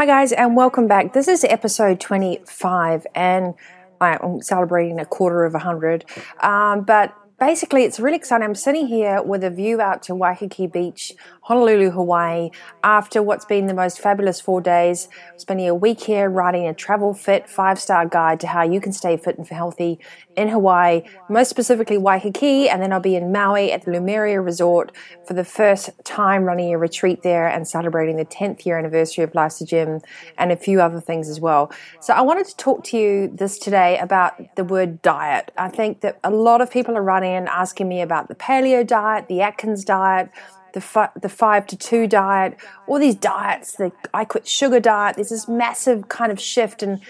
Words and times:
Hi, 0.00 0.06
guys, 0.06 0.32
and 0.32 0.56
welcome 0.56 0.88
back. 0.88 1.12
This 1.12 1.28
is 1.28 1.44
episode 1.44 2.00
25, 2.00 3.06
and 3.14 3.52
I'm 4.00 4.40
celebrating 4.40 4.98
a 4.98 5.04
quarter 5.04 5.44
of 5.44 5.52
a 5.52 5.58
100. 5.58 6.06
Um, 6.42 6.84
but 6.84 7.14
basically, 7.38 7.84
it's 7.84 8.00
really 8.00 8.16
exciting. 8.16 8.46
I'm 8.46 8.54
sitting 8.54 8.86
here 8.86 9.22
with 9.22 9.44
a 9.44 9.50
view 9.50 9.78
out 9.82 10.02
to 10.04 10.14
Waikiki 10.14 10.68
Beach, 10.68 11.12
Honolulu, 11.50 11.90
Hawaii, 11.90 12.50
after 12.84 13.24
what's 13.24 13.44
been 13.44 13.66
the 13.66 13.74
most 13.74 13.98
fabulous 13.98 14.40
four 14.40 14.60
days. 14.60 15.08
Spending 15.36 15.66
a 15.66 15.74
week 15.74 16.00
here 16.00 16.30
writing 16.30 16.68
a 16.68 16.72
travel 16.72 17.12
fit 17.12 17.48
five 17.48 17.80
star 17.80 18.06
guide 18.06 18.38
to 18.38 18.46
how 18.46 18.62
you 18.62 18.80
can 18.80 18.92
stay 18.92 19.16
fit 19.16 19.36
and 19.36 19.48
healthy 19.48 19.98
in 20.36 20.46
Hawaii, 20.46 21.02
most 21.28 21.50
specifically 21.50 21.98
Waikiki, 21.98 22.68
and 22.68 22.80
then 22.80 22.92
I'll 22.92 23.00
be 23.00 23.16
in 23.16 23.32
Maui 23.32 23.72
at 23.72 23.84
the 23.84 23.90
Lumeria 23.90 24.44
Resort 24.44 24.92
for 25.26 25.34
the 25.34 25.44
first 25.44 25.90
time 26.04 26.44
running 26.44 26.72
a 26.72 26.78
retreat 26.78 27.24
there 27.24 27.48
and 27.48 27.66
celebrating 27.66 28.16
the 28.16 28.24
10th 28.24 28.64
year 28.64 28.78
anniversary 28.78 29.24
of 29.24 29.34
Life's 29.34 29.60
a 29.60 29.66
Gym 29.66 30.02
and 30.38 30.52
a 30.52 30.56
few 30.56 30.80
other 30.80 31.00
things 31.00 31.28
as 31.28 31.40
well. 31.40 31.72
So 32.00 32.14
I 32.14 32.20
wanted 32.20 32.46
to 32.46 32.56
talk 32.58 32.84
to 32.84 32.96
you 32.96 33.26
this 33.26 33.58
today 33.58 33.98
about 33.98 34.34
the 34.54 34.62
word 34.62 35.02
diet. 35.02 35.50
I 35.58 35.68
think 35.68 36.02
that 36.02 36.20
a 36.22 36.30
lot 36.30 36.60
of 36.60 36.70
people 36.70 36.96
are 36.96 37.02
running 37.02 37.34
and 37.34 37.48
asking 37.48 37.88
me 37.88 38.02
about 38.02 38.28
the 38.28 38.36
paleo 38.36 38.86
diet, 38.86 39.26
the 39.26 39.40
Atkins 39.40 39.84
diet, 39.84 40.30
the 40.72 40.80
fi- 40.80 41.10
the 41.20 41.28
five 41.28 41.66
to 41.68 41.76
two 41.76 42.06
diet, 42.06 42.56
all 42.86 42.98
these 42.98 43.14
diets, 43.14 43.72
the 43.72 43.92
I 44.12 44.24
quit 44.24 44.46
sugar 44.46 44.80
diet. 44.80 45.16
There's 45.16 45.30
this 45.30 45.48
massive 45.48 46.08
kind 46.08 46.30
of 46.32 46.40
shift, 46.40 46.82
and 46.82 47.00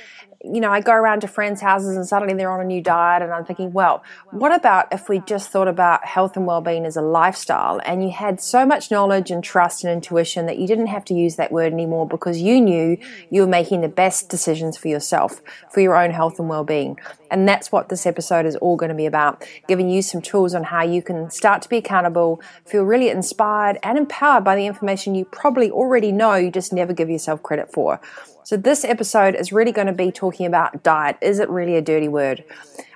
you 0.43 0.61
know, 0.61 0.71
I 0.71 0.81
go 0.81 0.93
around 0.93 1.21
to 1.21 1.29
friends' 1.29 1.61
houses 1.61 1.97
and 1.97 2.07
suddenly 2.07 2.35
they're 2.35 2.51
on 2.51 2.61
a 2.61 2.65
new 2.65 2.81
diet, 2.81 3.23
and 3.23 3.33
I'm 3.33 3.45
thinking, 3.45 3.73
well, 3.73 4.03
what 4.31 4.55
about 4.55 4.93
if 4.93 5.09
we 5.09 5.21
just 5.21 5.51
thought 5.51 5.69
about 5.69 6.05
health 6.05 6.37
and 6.37 6.47
well-being 6.47 6.87
as 6.87 6.97
a 6.97 7.03
lifestyle, 7.03 7.81
and 7.85 8.03
you 8.03 8.11
had 8.11 8.41
so 8.41 8.65
much 8.65 8.91
knowledge 8.91 9.31
and 9.31 9.45
trust 9.45 9.85
and 9.85 9.93
intuition 9.93 10.47
that 10.47 10.59
you 10.59 10.67
didn't 10.67 10.87
have 10.87 11.05
to 11.07 11.15
use 11.15 11.37
that 11.37 11.53
word 11.53 11.73
anymore 11.73 12.09
because 12.09 12.41
you 12.41 12.61
knew 12.61 12.97
you 13.29 13.43
were 13.43 13.47
making 13.47 13.83
the 13.83 13.89
best 13.89 14.29
decisions 14.31 14.77
for 14.77 14.89
yourself, 14.89 15.43
for 15.71 15.81
your 15.81 15.97
own 15.97 16.11
health 16.11 16.39
and 16.39 16.49
well-being. 16.49 16.99
And 17.31 17.47
that's 17.47 17.71
what 17.71 17.91
this 17.91 18.07
episode 18.07 18.47
is 18.47 18.57
all 18.57 18.77
going 18.77 18.89
to 18.89 18.95
be 18.95 19.07
about 19.07 19.47
giving 19.69 19.91
you 19.91 20.03
some 20.03 20.23
tools 20.23 20.55
on 20.55 20.65
how 20.65 20.83
you 20.83 21.03
can 21.03 21.31
start 21.31 21.63
to 21.63 21.69
be 21.69 21.77
accountable, 21.77 22.41
feel 22.65 22.83
really 22.83 23.11
inspired 23.11 23.79
and 23.83 23.99
empowered 23.99 24.43
by 24.43 24.57
the 24.57 24.67
information 24.67 25.15
you 25.15 25.27
probably 25.27 25.71
already 25.71 26.13
know, 26.13 26.35
you 26.35 26.51
just 26.51 26.73
never 26.73 26.93
give 26.93 27.11
yourself 27.11 27.43
credit 27.43 27.73
for. 27.73 28.01
So, 28.45 28.57
this 28.57 28.85
episode 28.85 29.35
is 29.35 29.53
really 29.53 29.73
going 29.73 29.87
to 29.87 29.93
be 29.93 30.11
talking 30.11 30.47
about 30.47 30.83
diet. 30.83 31.17
Is 31.21 31.39
it 31.39 31.49
really 31.49 31.77
a 31.77 31.83
dirty 31.83 32.09
word? 32.09 32.45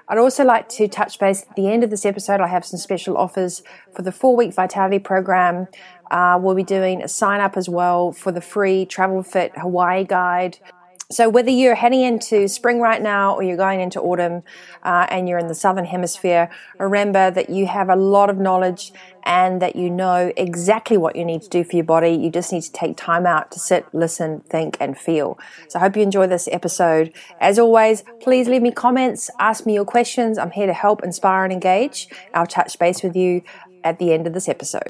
I'd 0.08 0.18
also 0.18 0.44
like 0.44 0.68
to 0.70 0.86
touch 0.86 1.18
base 1.18 1.42
at 1.48 1.56
the 1.56 1.70
end 1.70 1.82
of 1.82 1.90
this 1.90 2.04
episode. 2.04 2.40
I 2.40 2.48
have 2.48 2.64
some 2.64 2.78
special 2.78 3.16
offers 3.16 3.62
for 3.94 4.02
the 4.02 4.12
four 4.12 4.36
week 4.36 4.52
vitality 4.52 4.98
program. 4.98 5.68
Uh, 6.10 6.38
we'll 6.40 6.54
be 6.54 6.62
doing 6.62 7.02
a 7.02 7.08
sign 7.08 7.40
up 7.40 7.56
as 7.56 7.68
well 7.68 8.12
for 8.12 8.30
the 8.30 8.40
free 8.40 8.84
Travel 8.84 9.22
Fit 9.22 9.56
Hawaii 9.58 10.04
guide. 10.04 10.58
So, 11.10 11.28
whether 11.28 11.50
you're 11.50 11.74
heading 11.74 12.00
into 12.00 12.48
spring 12.48 12.80
right 12.80 13.00
now 13.00 13.34
or 13.34 13.42
you're 13.42 13.58
going 13.58 13.80
into 13.80 14.00
autumn 14.00 14.42
uh, 14.82 15.06
and 15.10 15.28
you're 15.28 15.38
in 15.38 15.48
the 15.48 15.54
southern 15.54 15.84
hemisphere, 15.84 16.48
remember 16.78 17.30
that 17.30 17.50
you 17.50 17.66
have 17.66 17.90
a 17.90 17.96
lot 17.96 18.30
of 18.30 18.38
knowledge 18.38 18.90
and 19.22 19.60
that 19.60 19.76
you 19.76 19.90
know 19.90 20.32
exactly 20.36 20.96
what 20.96 21.14
you 21.14 21.24
need 21.24 21.42
to 21.42 21.48
do 21.50 21.62
for 21.62 21.76
your 21.76 21.84
body. 21.84 22.10
You 22.10 22.30
just 22.30 22.52
need 22.52 22.62
to 22.62 22.72
take 22.72 22.96
time 22.96 23.26
out 23.26 23.52
to 23.52 23.58
sit, 23.58 23.86
listen, 23.92 24.40
think, 24.48 24.78
and 24.80 24.96
feel. 24.96 25.38
So, 25.68 25.78
I 25.78 25.82
hope 25.82 25.96
you 25.96 26.02
enjoy 26.02 26.26
this 26.26 26.48
episode. 26.50 27.12
As 27.38 27.58
always, 27.58 28.02
please 28.20 28.48
leave 28.48 28.62
me 28.62 28.70
comments, 28.70 29.28
ask 29.38 29.66
me 29.66 29.74
your 29.74 29.84
questions. 29.84 30.38
I'm 30.38 30.52
here 30.52 30.66
to 30.66 30.72
help, 30.72 31.04
inspire, 31.04 31.44
and 31.44 31.52
engage. 31.52 32.08
I'll 32.32 32.46
touch 32.46 32.78
base 32.78 33.02
with 33.02 33.14
you 33.14 33.42
at 33.84 33.98
the 33.98 34.12
end 34.14 34.26
of 34.26 34.32
this 34.32 34.48
episode. 34.48 34.86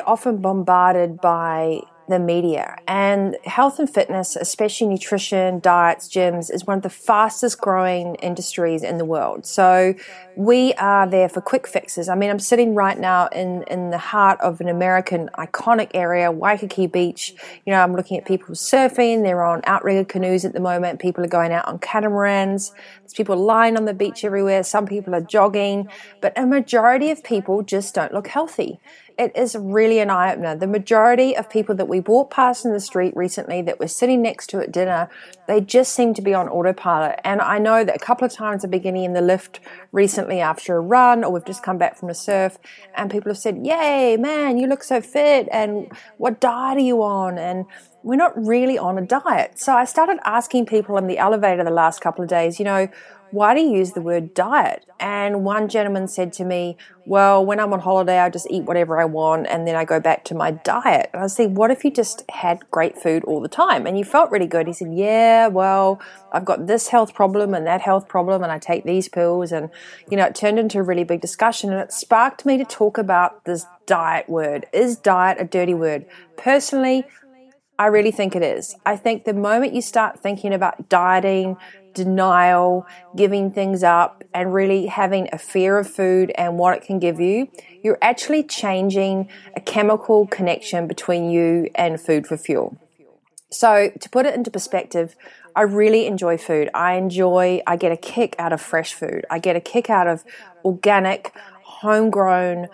Often 0.00 0.38
bombarded 0.38 1.20
by 1.20 1.80
the 2.08 2.18
media 2.18 2.76
and 2.86 3.36
health 3.44 3.78
and 3.78 3.90
fitness, 3.92 4.36
especially 4.36 4.86
nutrition, 4.86 5.58
diets, 5.58 6.08
gyms, 6.08 6.52
is 6.52 6.64
one 6.64 6.76
of 6.76 6.82
the 6.82 6.90
fastest 6.90 7.60
growing 7.60 8.14
industries 8.16 8.82
in 8.82 8.98
the 8.98 9.04
world. 9.04 9.44
So 9.44 9.94
we 10.36 10.72
are 10.74 11.06
there 11.08 11.28
for 11.28 11.40
quick 11.40 11.66
fixes. 11.66 12.08
I 12.08 12.14
mean, 12.14 12.30
I'm 12.30 12.38
sitting 12.38 12.74
right 12.74 12.98
now 12.98 13.26
in, 13.28 13.64
in 13.64 13.90
the 13.90 13.98
heart 13.98 14.40
of 14.40 14.60
an 14.60 14.68
American 14.68 15.30
iconic 15.36 15.90
area, 15.94 16.30
Waikiki 16.30 16.86
Beach. 16.86 17.34
You 17.64 17.72
know, 17.72 17.82
I'm 17.82 17.96
looking 17.96 18.18
at 18.18 18.24
people 18.24 18.54
surfing. 18.54 19.22
They're 19.22 19.44
on 19.44 19.62
outrigger 19.64 20.04
canoes 20.04 20.44
at 20.44 20.52
the 20.52 20.60
moment. 20.60 21.00
People 21.00 21.24
are 21.24 21.28
going 21.28 21.52
out 21.52 21.66
on 21.66 21.78
catamarans. 21.78 22.72
There's 23.00 23.14
people 23.14 23.36
lying 23.36 23.76
on 23.76 23.84
the 23.84 23.94
beach 23.94 24.24
everywhere. 24.24 24.62
Some 24.62 24.86
people 24.86 25.14
are 25.14 25.20
jogging, 25.20 25.88
but 26.20 26.32
a 26.38 26.46
majority 26.46 27.10
of 27.10 27.24
people 27.24 27.62
just 27.62 27.94
don't 27.94 28.12
look 28.12 28.28
healthy 28.28 28.78
it 29.18 29.34
is 29.34 29.56
really 29.58 29.98
an 29.98 30.10
eye 30.10 30.32
opener. 30.32 30.54
The 30.54 30.66
majority 30.66 31.36
of 31.36 31.48
people 31.48 31.74
that 31.76 31.88
we 31.88 32.00
walked 32.00 32.34
past 32.34 32.66
in 32.66 32.72
the 32.72 32.80
street 32.80 33.16
recently 33.16 33.62
that 33.62 33.80
we're 33.80 33.88
sitting 33.88 34.20
next 34.20 34.48
to 34.48 34.60
at 34.60 34.70
dinner, 34.70 35.08
they 35.48 35.60
just 35.60 35.94
seem 35.94 36.12
to 36.14 36.22
be 36.22 36.34
on 36.34 36.48
autopilot. 36.48 37.20
And 37.24 37.40
I 37.40 37.58
know 37.58 37.82
that 37.82 37.96
a 37.96 37.98
couple 37.98 38.26
of 38.26 38.32
times 38.32 38.64
I've 38.64 38.70
been 38.70 38.82
getting 38.82 39.04
in 39.04 39.14
the 39.14 39.22
lift 39.22 39.60
recently 39.90 40.40
after 40.40 40.76
a 40.76 40.80
run 40.80 41.24
or 41.24 41.32
we've 41.32 41.44
just 41.46 41.62
come 41.62 41.78
back 41.78 41.96
from 41.96 42.10
a 42.10 42.14
surf 42.14 42.58
and 42.94 43.10
people 43.10 43.30
have 43.30 43.38
said, 43.38 43.64
Yay, 43.64 44.18
man, 44.18 44.58
you 44.58 44.66
look 44.66 44.82
so 44.82 45.00
fit 45.00 45.48
and 45.50 45.90
what 46.18 46.38
diet 46.38 46.76
are 46.76 46.80
you 46.80 47.02
on? 47.02 47.38
And 47.38 47.64
we're 48.06 48.14
not 48.14 48.32
really 48.36 48.78
on 48.78 48.96
a 48.98 49.02
diet. 49.02 49.58
So 49.58 49.74
I 49.74 49.84
started 49.84 50.20
asking 50.24 50.66
people 50.66 50.96
in 50.96 51.08
the 51.08 51.18
elevator 51.18 51.64
the 51.64 51.70
last 51.70 52.00
couple 52.00 52.22
of 52.22 52.30
days, 52.30 52.60
you 52.60 52.64
know, 52.64 52.88
why 53.32 53.52
do 53.52 53.60
you 53.60 53.78
use 53.78 53.94
the 53.94 54.00
word 54.00 54.32
diet? 54.32 54.86
And 55.00 55.42
one 55.42 55.68
gentleman 55.68 56.06
said 56.06 56.32
to 56.34 56.44
me, 56.44 56.76
Well, 57.04 57.44
when 57.44 57.58
I'm 57.58 57.72
on 57.72 57.80
holiday, 57.80 58.20
I 58.20 58.30
just 58.30 58.46
eat 58.48 58.62
whatever 58.62 59.00
I 59.00 59.06
want 59.06 59.48
and 59.48 59.66
then 59.66 59.74
I 59.74 59.84
go 59.84 59.98
back 59.98 60.24
to 60.26 60.36
my 60.36 60.52
diet. 60.52 61.10
And 61.12 61.20
I 61.20 61.26
said, 61.26 61.56
What 61.56 61.72
if 61.72 61.84
you 61.84 61.90
just 61.90 62.22
had 62.30 62.70
great 62.70 62.96
food 62.96 63.24
all 63.24 63.40
the 63.40 63.48
time 63.48 63.88
and 63.88 63.98
you 63.98 64.04
felt 64.04 64.30
really 64.30 64.46
good? 64.46 64.68
He 64.68 64.72
said, 64.72 64.94
Yeah, 64.94 65.48
well, 65.48 66.00
I've 66.30 66.44
got 66.44 66.68
this 66.68 66.86
health 66.86 67.12
problem 67.12 67.54
and 67.54 67.66
that 67.66 67.80
health 67.80 68.06
problem 68.06 68.44
and 68.44 68.52
I 68.52 68.60
take 68.60 68.84
these 68.84 69.08
pills. 69.08 69.50
And, 69.50 69.68
you 70.08 70.16
know, 70.16 70.26
it 70.26 70.36
turned 70.36 70.60
into 70.60 70.78
a 70.78 70.84
really 70.84 71.04
big 71.04 71.20
discussion 71.20 71.72
and 71.72 71.80
it 71.80 71.92
sparked 71.92 72.46
me 72.46 72.56
to 72.56 72.64
talk 72.64 72.98
about 72.98 73.44
this 73.46 73.66
diet 73.86 74.28
word. 74.28 74.66
Is 74.72 74.96
diet 74.96 75.38
a 75.40 75.44
dirty 75.44 75.74
word? 75.74 76.06
Personally, 76.36 77.04
I 77.78 77.86
really 77.86 78.10
think 78.10 78.34
it 78.34 78.42
is. 78.42 78.74
I 78.86 78.96
think 78.96 79.24
the 79.24 79.34
moment 79.34 79.74
you 79.74 79.82
start 79.82 80.20
thinking 80.20 80.54
about 80.54 80.88
dieting, 80.88 81.56
denial, 81.94 82.86
giving 83.14 83.50
things 83.50 83.82
up, 83.82 84.24
and 84.32 84.52
really 84.52 84.86
having 84.86 85.28
a 85.32 85.38
fear 85.38 85.78
of 85.78 85.88
food 85.88 86.32
and 86.36 86.58
what 86.58 86.76
it 86.76 86.82
can 86.82 86.98
give 86.98 87.20
you, 87.20 87.48
you're 87.82 87.98
actually 88.00 88.42
changing 88.42 89.28
a 89.54 89.60
chemical 89.60 90.26
connection 90.26 90.86
between 90.86 91.30
you 91.30 91.68
and 91.74 92.00
food 92.00 92.26
for 92.26 92.36
fuel. 92.36 92.76
So, 93.50 93.90
to 94.00 94.10
put 94.10 94.26
it 94.26 94.34
into 94.34 94.50
perspective, 94.50 95.14
I 95.54 95.62
really 95.62 96.06
enjoy 96.06 96.36
food. 96.36 96.68
I 96.74 96.94
enjoy, 96.94 97.62
I 97.66 97.76
get 97.76 97.92
a 97.92 97.96
kick 97.96 98.36
out 98.38 98.52
of 98.52 98.60
fresh 98.60 98.92
food. 98.92 99.24
I 99.30 99.38
get 99.38 99.56
a 99.56 99.60
kick 99.60 99.88
out 99.88 100.06
of 100.06 100.24
organic, 100.64 101.32
homegrown, 101.62 102.68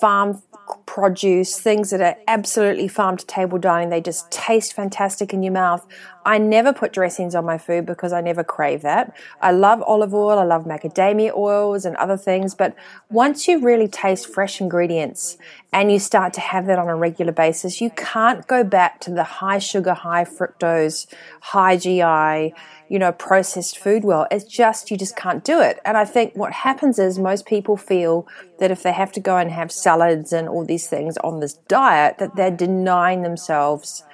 farm 0.00 0.42
produce, 0.88 1.60
things 1.60 1.90
that 1.90 2.00
are 2.00 2.16
absolutely 2.26 2.88
farm 2.88 3.14
to 3.14 3.26
table 3.26 3.58
dining. 3.58 3.90
They 3.90 4.00
just 4.00 4.30
taste 4.30 4.72
fantastic 4.72 5.34
in 5.34 5.42
your 5.42 5.52
mouth. 5.52 5.86
I 6.28 6.36
never 6.36 6.74
put 6.74 6.92
dressings 6.92 7.34
on 7.34 7.46
my 7.46 7.56
food 7.56 7.86
because 7.86 8.12
I 8.12 8.20
never 8.20 8.44
crave 8.44 8.82
that. 8.82 9.16
I 9.40 9.50
love 9.50 9.80
olive 9.80 10.12
oil, 10.12 10.38
I 10.38 10.44
love 10.44 10.66
macadamia 10.66 11.34
oils 11.34 11.86
and 11.86 11.96
other 11.96 12.18
things, 12.18 12.54
but 12.54 12.76
once 13.08 13.48
you 13.48 13.60
really 13.60 13.88
taste 13.88 14.30
fresh 14.30 14.60
ingredients 14.60 15.38
and 15.72 15.90
you 15.90 15.98
start 15.98 16.34
to 16.34 16.42
have 16.42 16.66
that 16.66 16.78
on 16.78 16.86
a 16.86 16.96
regular 16.96 17.32
basis, 17.32 17.80
you 17.80 17.88
can't 17.96 18.46
go 18.46 18.62
back 18.62 19.00
to 19.00 19.10
the 19.10 19.24
high 19.24 19.58
sugar, 19.58 19.94
high 19.94 20.24
fructose, 20.24 21.06
high 21.40 21.78
GI, 21.78 22.54
you 22.90 22.98
know, 22.98 23.12
processed 23.12 23.78
food 23.78 24.04
well. 24.04 24.26
It's 24.30 24.44
just, 24.44 24.90
you 24.90 24.98
just 24.98 25.16
can't 25.16 25.42
do 25.42 25.62
it. 25.62 25.80
And 25.86 25.96
I 25.96 26.04
think 26.04 26.36
what 26.36 26.52
happens 26.52 26.98
is 26.98 27.18
most 27.18 27.46
people 27.46 27.78
feel 27.78 28.28
that 28.58 28.70
if 28.70 28.82
they 28.82 28.92
have 28.92 29.12
to 29.12 29.20
go 29.20 29.38
and 29.38 29.50
have 29.50 29.72
salads 29.72 30.34
and 30.34 30.46
all 30.46 30.66
these 30.66 30.88
things 30.88 31.16
on 31.24 31.40
this 31.40 31.54
diet, 31.54 32.18
that 32.18 32.36
they're 32.36 32.50
denying 32.50 33.22
themselves 33.22 34.04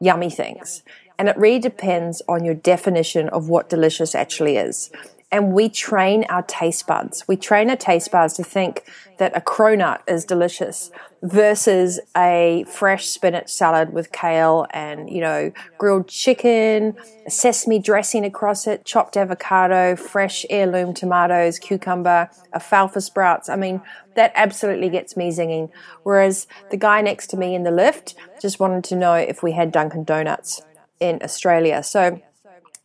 yummy 0.00 0.30
things. 0.30 0.84
And 1.18 1.28
it 1.28 1.36
really 1.36 1.58
depends 1.58 2.22
on 2.28 2.44
your 2.44 2.54
definition 2.54 3.28
of 3.30 3.48
what 3.48 3.68
delicious 3.68 4.14
actually 4.14 4.56
is. 4.56 4.90
and 5.32 5.52
we 5.52 5.68
train 5.68 6.24
our 6.28 6.42
taste 6.42 6.86
buds. 6.86 7.26
We 7.26 7.36
train 7.36 7.68
our 7.68 7.76
taste 7.76 8.12
buds 8.12 8.34
to 8.34 8.44
think 8.44 8.84
that 9.18 9.36
a 9.36 9.40
cronut 9.40 10.00
is 10.06 10.24
delicious 10.24 10.90
versus 11.22 11.98
a 12.16 12.64
fresh 12.68 13.06
spinach 13.06 13.50
salad 13.50 13.92
with 13.92 14.12
kale 14.12 14.66
and, 14.70 15.10
you 15.10 15.20
know, 15.20 15.50
grilled 15.78 16.06
chicken, 16.06 16.94
sesame 17.26 17.80
dressing 17.80 18.24
across 18.24 18.68
it, 18.68 18.84
chopped 18.84 19.16
avocado, 19.16 19.96
fresh 19.96 20.46
heirloom 20.48 20.94
tomatoes, 20.94 21.58
cucumber, 21.58 22.30
alfalfa 22.54 23.00
sprouts. 23.00 23.48
I 23.48 23.56
mean, 23.56 23.82
that 24.14 24.30
absolutely 24.36 24.90
gets 24.90 25.16
me 25.16 25.30
zinging. 25.30 25.70
Whereas 26.04 26.46
the 26.70 26.76
guy 26.76 27.00
next 27.00 27.26
to 27.28 27.36
me 27.36 27.54
in 27.54 27.64
the 27.64 27.72
lift 27.72 28.14
just 28.40 28.60
wanted 28.60 28.84
to 28.84 28.96
know 28.96 29.14
if 29.14 29.42
we 29.42 29.52
had 29.52 29.72
Dunkin' 29.72 30.04
Donuts 30.04 30.62
in 31.00 31.20
Australia. 31.22 31.82
So 31.82 32.20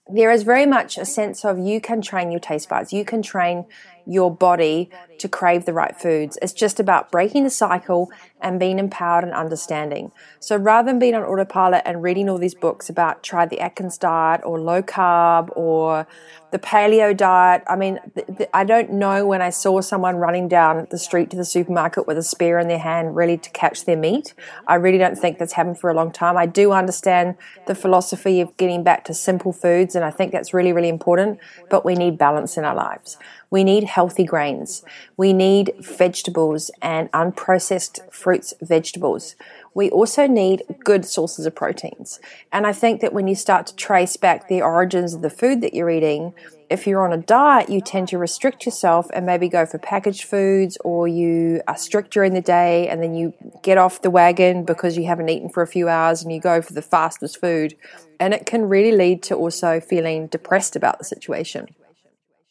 there 0.09 0.31
is 0.31 0.43
very 0.43 0.65
much 0.65 0.97
a 0.97 1.05
sense 1.05 1.45
of 1.45 1.59
you 1.59 1.79
can 1.79 2.01
train 2.01 2.31
your 2.31 2.39
taste 2.39 2.69
buds. 2.69 2.91
You 2.91 3.05
can 3.05 3.21
train 3.21 3.65
your 4.05 4.33
body 4.33 4.89
to 5.19 5.29
crave 5.29 5.65
the 5.65 5.73
right 5.73 5.95
foods. 5.95 6.37
It's 6.41 6.53
just 6.53 6.79
about 6.79 7.11
breaking 7.11 7.43
the 7.43 7.49
cycle 7.49 8.11
and 8.41 8.59
being 8.59 8.79
empowered 8.79 9.23
and 9.23 9.33
understanding. 9.33 10.11
So 10.39 10.57
rather 10.57 10.87
than 10.91 10.99
being 10.99 11.15
on 11.15 11.23
autopilot 11.23 11.83
and 11.85 12.03
reading 12.03 12.29
all 12.29 12.37
these 12.37 12.55
books 12.55 12.89
about 12.89 13.23
try 13.23 13.45
the 13.45 13.59
Atkins 13.59 13.97
diet 13.97 14.41
or 14.43 14.59
low 14.59 14.81
carb 14.81 15.49
or 15.55 16.07
the 16.51 16.59
paleo 16.59 17.15
diet, 17.15 17.63
I 17.67 17.75
mean, 17.75 17.99
th- 18.13 18.27
th- 18.37 18.49
I 18.53 18.63
don't 18.65 18.91
know 18.91 19.25
when 19.25 19.41
I 19.41 19.49
saw 19.49 19.79
someone 19.81 20.17
running 20.17 20.47
down 20.47 20.87
the 20.91 20.97
street 20.97 21.29
to 21.29 21.37
the 21.37 21.45
supermarket 21.45 22.07
with 22.07 22.17
a 22.17 22.23
spear 22.23 22.59
in 22.59 22.67
their 22.67 22.79
hand 22.79 23.15
really 23.15 23.37
to 23.37 23.49
catch 23.51 23.85
their 23.85 23.95
meat. 23.95 24.33
I 24.67 24.75
really 24.75 24.97
don't 24.97 25.17
think 25.17 25.37
that's 25.37 25.53
happened 25.53 25.79
for 25.79 25.89
a 25.89 25.93
long 25.93 26.11
time. 26.11 26.37
I 26.37 26.45
do 26.45 26.71
understand 26.73 27.35
the 27.67 27.75
philosophy 27.75 28.41
of 28.41 28.55
getting 28.57 28.83
back 28.83 29.05
to 29.05 29.13
simple 29.13 29.53
foods, 29.53 29.95
and 29.95 30.03
I 30.03 30.11
think 30.11 30.31
that's 30.31 30.53
really, 30.53 30.73
really 30.73 30.89
important, 30.89 31.39
but 31.69 31.85
we 31.85 31.95
need 31.95 32.17
balance 32.17 32.57
in 32.57 32.65
our 32.65 32.75
lives. 32.75 33.17
We 33.49 33.63
need 33.63 33.83
healthy 33.83 34.23
grains. 34.23 34.83
We 35.17 35.33
need 35.33 35.73
vegetables 35.79 36.71
and 36.81 37.11
unprocessed 37.11 37.99
fruits, 38.31 38.53
vegetables. 38.61 39.35
We 39.73 39.89
also 39.89 40.25
need 40.25 40.63
good 40.85 41.03
sources 41.05 41.45
of 41.45 41.53
proteins. 41.53 42.21
And 42.53 42.65
I 42.65 42.71
think 42.71 43.01
that 43.01 43.11
when 43.11 43.27
you 43.27 43.35
start 43.35 43.67
to 43.67 43.75
trace 43.75 44.15
back 44.15 44.47
the 44.47 44.61
origins 44.61 45.13
of 45.13 45.21
the 45.21 45.29
food 45.29 45.59
that 45.59 45.73
you're 45.73 45.89
eating, 45.89 46.33
if 46.69 46.87
you're 46.87 47.03
on 47.03 47.11
a 47.11 47.21
diet, 47.21 47.67
you 47.67 47.81
tend 47.81 48.07
to 48.07 48.17
restrict 48.17 48.65
yourself 48.65 49.07
and 49.13 49.25
maybe 49.25 49.49
go 49.49 49.65
for 49.65 49.79
packaged 49.79 50.23
foods, 50.23 50.77
or 50.85 51.09
you 51.09 51.61
are 51.67 51.75
strict 51.75 52.13
during 52.13 52.33
the 52.33 52.39
day 52.39 52.87
and 52.87 53.03
then 53.03 53.15
you 53.15 53.33
get 53.63 53.77
off 53.77 54.01
the 54.01 54.09
wagon 54.09 54.63
because 54.63 54.97
you 54.97 55.03
haven't 55.07 55.27
eaten 55.27 55.49
for 55.49 55.61
a 55.61 55.67
few 55.67 55.89
hours 55.89 56.23
and 56.23 56.31
you 56.31 56.39
go 56.39 56.61
for 56.61 56.71
the 56.71 56.81
fastest 56.81 57.41
food. 57.41 57.75
And 58.17 58.33
it 58.33 58.45
can 58.45 58.69
really 58.69 58.93
lead 58.93 59.23
to 59.23 59.35
also 59.35 59.81
feeling 59.81 60.27
depressed 60.27 60.77
about 60.77 60.99
the 60.99 61.03
situation. 61.03 61.67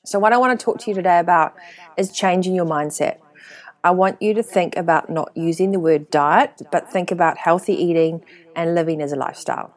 So, 0.05 0.19
what 0.19 0.35
I 0.35 0.37
want 0.37 0.59
to 0.59 0.63
talk 0.63 0.79
to 0.81 0.91
you 0.91 0.95
today 0.95 1.19
about 1.19 1.55
is 1.97 2.13
changing 2.13 2.55
your 2.55 2.67
mindset. 2.67 3.19
I 3.83 3.93
want 3.93 4.21
you 4.21 4.35
to 4.35 4.43
think 4.43 4.77
about 4.77 5.09
not 5.09 5.31
using 5.35 5.73
the 5.73 5.81
word 5.81 6.11
diet, 6.11 6.63
but 6.71 6.91
think 6.91 7.11
about 7.11 7.39
healthy 7.39 7.75
eating 7.75 8.23
and 8.55 8.75
living 8.75 9.01
as 9.01 9.13
a 9.13 9.17
lifestyle. 9.17 9.75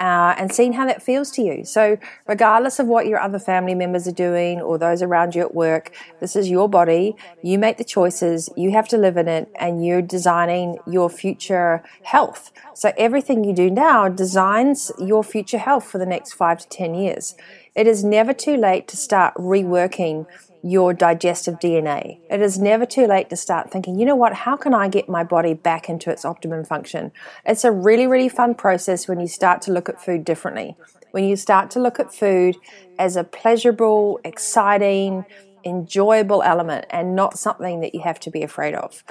Uh, 0.00 0.32
and 0.38 0.52
seeing 0.52 0.74
how 0.74 0.86
that 0.86 1.02
feels 1.02 1.28
to 1.28 1.42
you. 1.42 1.64
So, 1.64 1.98
regardless 2.28 2.78
of 2.78 2.86
what 2.86 3.08
your 3.08 3.18
other 3.18 3.40
family 3.40 3.74
members 3.74 4.06
are 4.06 4.12
doing 4.12 4.60
or 4.60 4.78
those 4.78 5.02
around 5.02 5.34
you 5.34 5.40
at 5.42 5.56
work, 5.56 5.90
this 6.20 6.36
is 6.36 6.48
your 6.48 6.68
body. 6.68 7.16
You 7.42 7.58
make 7.58 7.78
the 7.78 7.84
choices, 7.84 8.48
you 8.56 8.70
have 8.70 8.86
to 8.88 8.96
live 8.96 9.16
in 9.16 9.26
it, 9.26 9.50
and 9.58 9.84
you're 9.84 10.00
designing 10.00 10.78
your 10.86 11.10
future 11.10 11.82
health. 12.02 12.52
So, 12.74 12.92
everything 12.96 13.42
you 13.42 13.52
do 13.52 13.70
now 13.70 14.08
designs 14.08 14.92
your 15.00 15.24
future 15.24 15.58
health 15.58 15.90
for 15.90 15.98
the 15.98 16.06
next 16.06 16.34
five 16.34 16.60
to 16.60 16.68
10 16.68 16.94
years. 16.94 17.34
It 17.74 17.88
is 17.88 18.04
never 18.04 18.32
too 18.32 18.56
late 18.56 18.86
to 18.88 18.96
start 18.96 19.34
reworking 19.34 20.26
your 20.62 20.92
digestive 20.92 21.58
DNA. 21.58 22.20
It 22.30 22.40
is 22.40 22.58
never 22.58 22.84
too 22.84 23.06
late 23.06 23.30
to 23.30 23.36
start 23.36 23.70
thinking, 23.70 23.98
you 23.98 24.06
know 24.06 24.16
what, 24.16 24.32
how 24.34 24.56
can 24.56 24.74
I 24.74 24.88
get 24.88 25.08
my 25.08 25.24
body 25.24 25.54
back 25.54 25.88
into 25.88 26.10
its 26.10 26.24
optimum 26.24 26.64
function? 26.64 27.12
It's 27.44 27.64
a 27.64 27.72
really, 27.72 28.06
really 28.06 28.28
fun 28.28 28.54
process 28.54 29.06
when 29.06 29.20
you 29.20 29.28
start 29.28 29.62
to 29.62 29.72
look 29.72 29.88
at 29.88 30.02
food 30.02 30.24
differently. 30.24 30.76
When 31.12 31.24
you 31.24 31.36
start 31.36 31.70
to 31.72 31.80
look 31.80 31.98
at 31.98 32.12
food 32.12 32.56
as 32.98 33.16
a 33.16 33.24
pleasurable, 33.24 34.20
exciting, 34.24 35.24
enjoyable 35.64 36.42
element 36.42 36.86
and 36.90 37.14
not 37.14 37.38
something 37.38 37.80
that 37.80 37.94
you 37.94 38.02
have 38.02 38.20
to 38.20 38.30
be 38.30 38.42
afraid 38.42 38.74
of. 38.74 39.04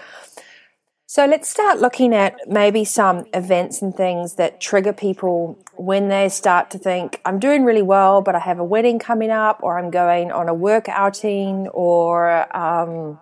So 1.10 1.26
let's 1.26 1.48
start 1.48 1.80
looking 1.80 2.14
at 2.14 2.36
maybe 2.50 2.84
some 2.84 3.24
events 3.34 3.82
and 3.82 3.96
things 3.96 4.36
that 4.36 4.60
trigger 4.60 4.92
people 4.92 5.58
when 5.78 6.10
they 6.10 6.28
start 6.28 6.70
to 6.72 6.78
think, 6.78 7.22
I'm 7.24 7.40
doing 7.40 7.64
really 7.64 7.82
well, 7.82 8.22
but 8.22 8.36
I 8.36 8.40
have 8.40 8.60
a 8.60 8.64
wedding 8.66 9.00
coming 9.00 9.32
up, 9.32 9.62
or 9.64 9.80
I'm 9.80 9.90
going 9.90 10.34
on 10.34 10.50
a 10.50 10.54
work 10.54 10.90
outing, 10.90 11.70
or, 11.70 12.54
um, 12.54 13.18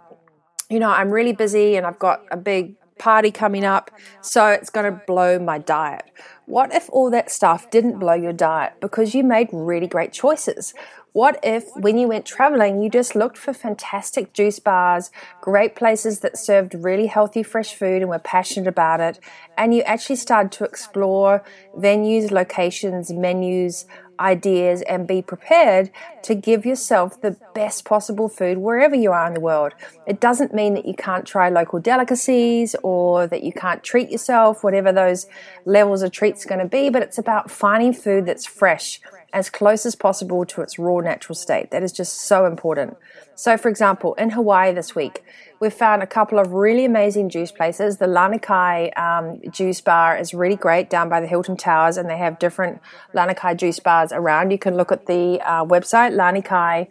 you 0.67 0.79
know, 0.79 0.89
I'm 0.89 1.11
really 1.11 1.31
busy 1.31 1.75
and 1.75 1.85
I've 1.85 1.99
got 1.99 2.23
a 2.31 2.37
big 2.37 2.75
party 2.97 3.29
coming 3.29 3.63
up, 3.63 3.91
so 4.19 4.47
it's 4.47 4.71
going 4.71 4.91
to 4.91 5.01
blow 5.05 5.37
my 5.37 5.59
diet. 5.59 6.05
What 6.47 6.73
if 6.73 6.89
all 6.89 7.11
that 7.11 7.29
stuff 7.29 7.69
didn't 7.69 7.99
blow 7.99 8.15
your 8.15 8.33
diet 8.33 8.73
because 8.81 9.13
you 9.13 9.23
made 9.23 9.49
really 9.51 9.85
great 9.85 10.11
choices? 10.11 10.73
What 11.15 11.39
if, 11.43 11.73
when 11.77 11.97
you 11.97 12.09
went 12.09 12.25
traveling, 12.25 12.81
you 12.81 12.89
just 12.89 13.15
looked 13.15 13.37
for 13.37 13.53
fantastic 13.53 14.33
juice 14.33 14.59
bars, 14.59 15.11
great 15.39 15.73
places 15.73 16.19
that 16.19 16.37
served 16.37 16.73
really 16.73 17.07
healthy, 17.07 17.41
fresh 17.41 17.73
food 17.73 18.01
and 18.01 18.09
were 18.09 18.19
passionate 18.19 18.67
about 18.67 18.99
it, 18.99 19.21
and 19.57 19.73
you 19.73 19.81
actually 19.83 20.17
started 20.17 20.51
to 20.51 20.65
explore 20.65 21.41
venues, 21.73 22.31
locations, 22.31 23.13
menus, 23.13 23.85
ideas, 24.19 24.81
and 24.89 25.07
be 25.07 25.21
prepared 25.21 25.89
to 26.23 26.35
give 26.35 26.65
yourself 26.65 27.21
the 27.21 27.37
best 27.53 27.85
possible 27.85 28.27
food 28.27 28.57
wherever 28.57 28.95
you 28.95 29.13
are 29.13 29.25
in 29.25 29.33
the 29.33 29.39
world? 29.39 29.73
It 30.05 30.19
doesn't 30.19 30.53
mean 30.53 30.73
that 30.73 30.85
you 30.85 30.95
can't 30.95 31.25
try 31.25 31.47
local 31.47 31.79
delicacies 31.79 32.75
or 32.83 33.25
that 33.27 33.41
you 33.41 33.53
can't 33.53 33.81
treat 33.83 34.09
yourself, 34.09 34.65
whatever 34.65 34.91
those 34.91 35.27
levels 35.63 36.01
of 36.01 36.11
treats 36.11 36.45
are 36.45 36.49
going 36.49 36.59
to 36.59 36.67
be, 36.67 36.89
but 36.89 37.01
it's 37.01 37.17
about 37.17 37.49
finding 37.49 37.93
food 37.93 38.25
that's 38.25 38.45
fresh 38.45 38.99
as 39.35 39.49
close 39.49 39.85
as 39.85 39.95
possible 39.95 40.45
to 40.45 40.61
its 40.61 40.79
raw 40.79 41.01
natural 41.01 41.35
state. 41.35 41.69
That 41.71 41.83
is 41.83 41.91
just 41.91 42.21
so 42.21 42.45
important. 42.45 42.95
So, 43.35 43.57
for 43.57 43.67
example, 43.67 44.13
in 44.13 44.29
Hawaii 44.29 44.73
this 44.73 44.95
week, 44.95 45.25
we've 45.59 45.73
found 45.73 46.01
a 46.01 46.07
couple 46.07 46.39
of 46.39 46.53
really 46.53 46.85
amazing 46.85 47.27
juice 47.27 47.51
places. 47.51 47.97
The 47.97 48.05
Lanikai 48.05 48.97
um, 48.97 49.41
juice 49.51 49.81
bar 49.81 50.17
is 50.17 50.33
really 50.33 50.55
great 50.55 50.89
down 50.89 51.09
by 51.09 51.19
the 51.19 51.27
Hilton 51.27 51.57
Towers, 51.57 51.97
and 51.97 52.09
they 52.09 52.17
have 52.17 52.39
different 52.39 52.79
Lanikai 53.13 53.57
juice 53.57 53.77
bars 53.77 54.13
around. 54.13 54.51
You 54.51 54.57
can 54.57 54.77
look 54.77 54.93
at 54.93 55.05
the 55.05 55.41
uh, 55.41 55.65
website, 55.65 56.15
Lanikai 56.15 56.87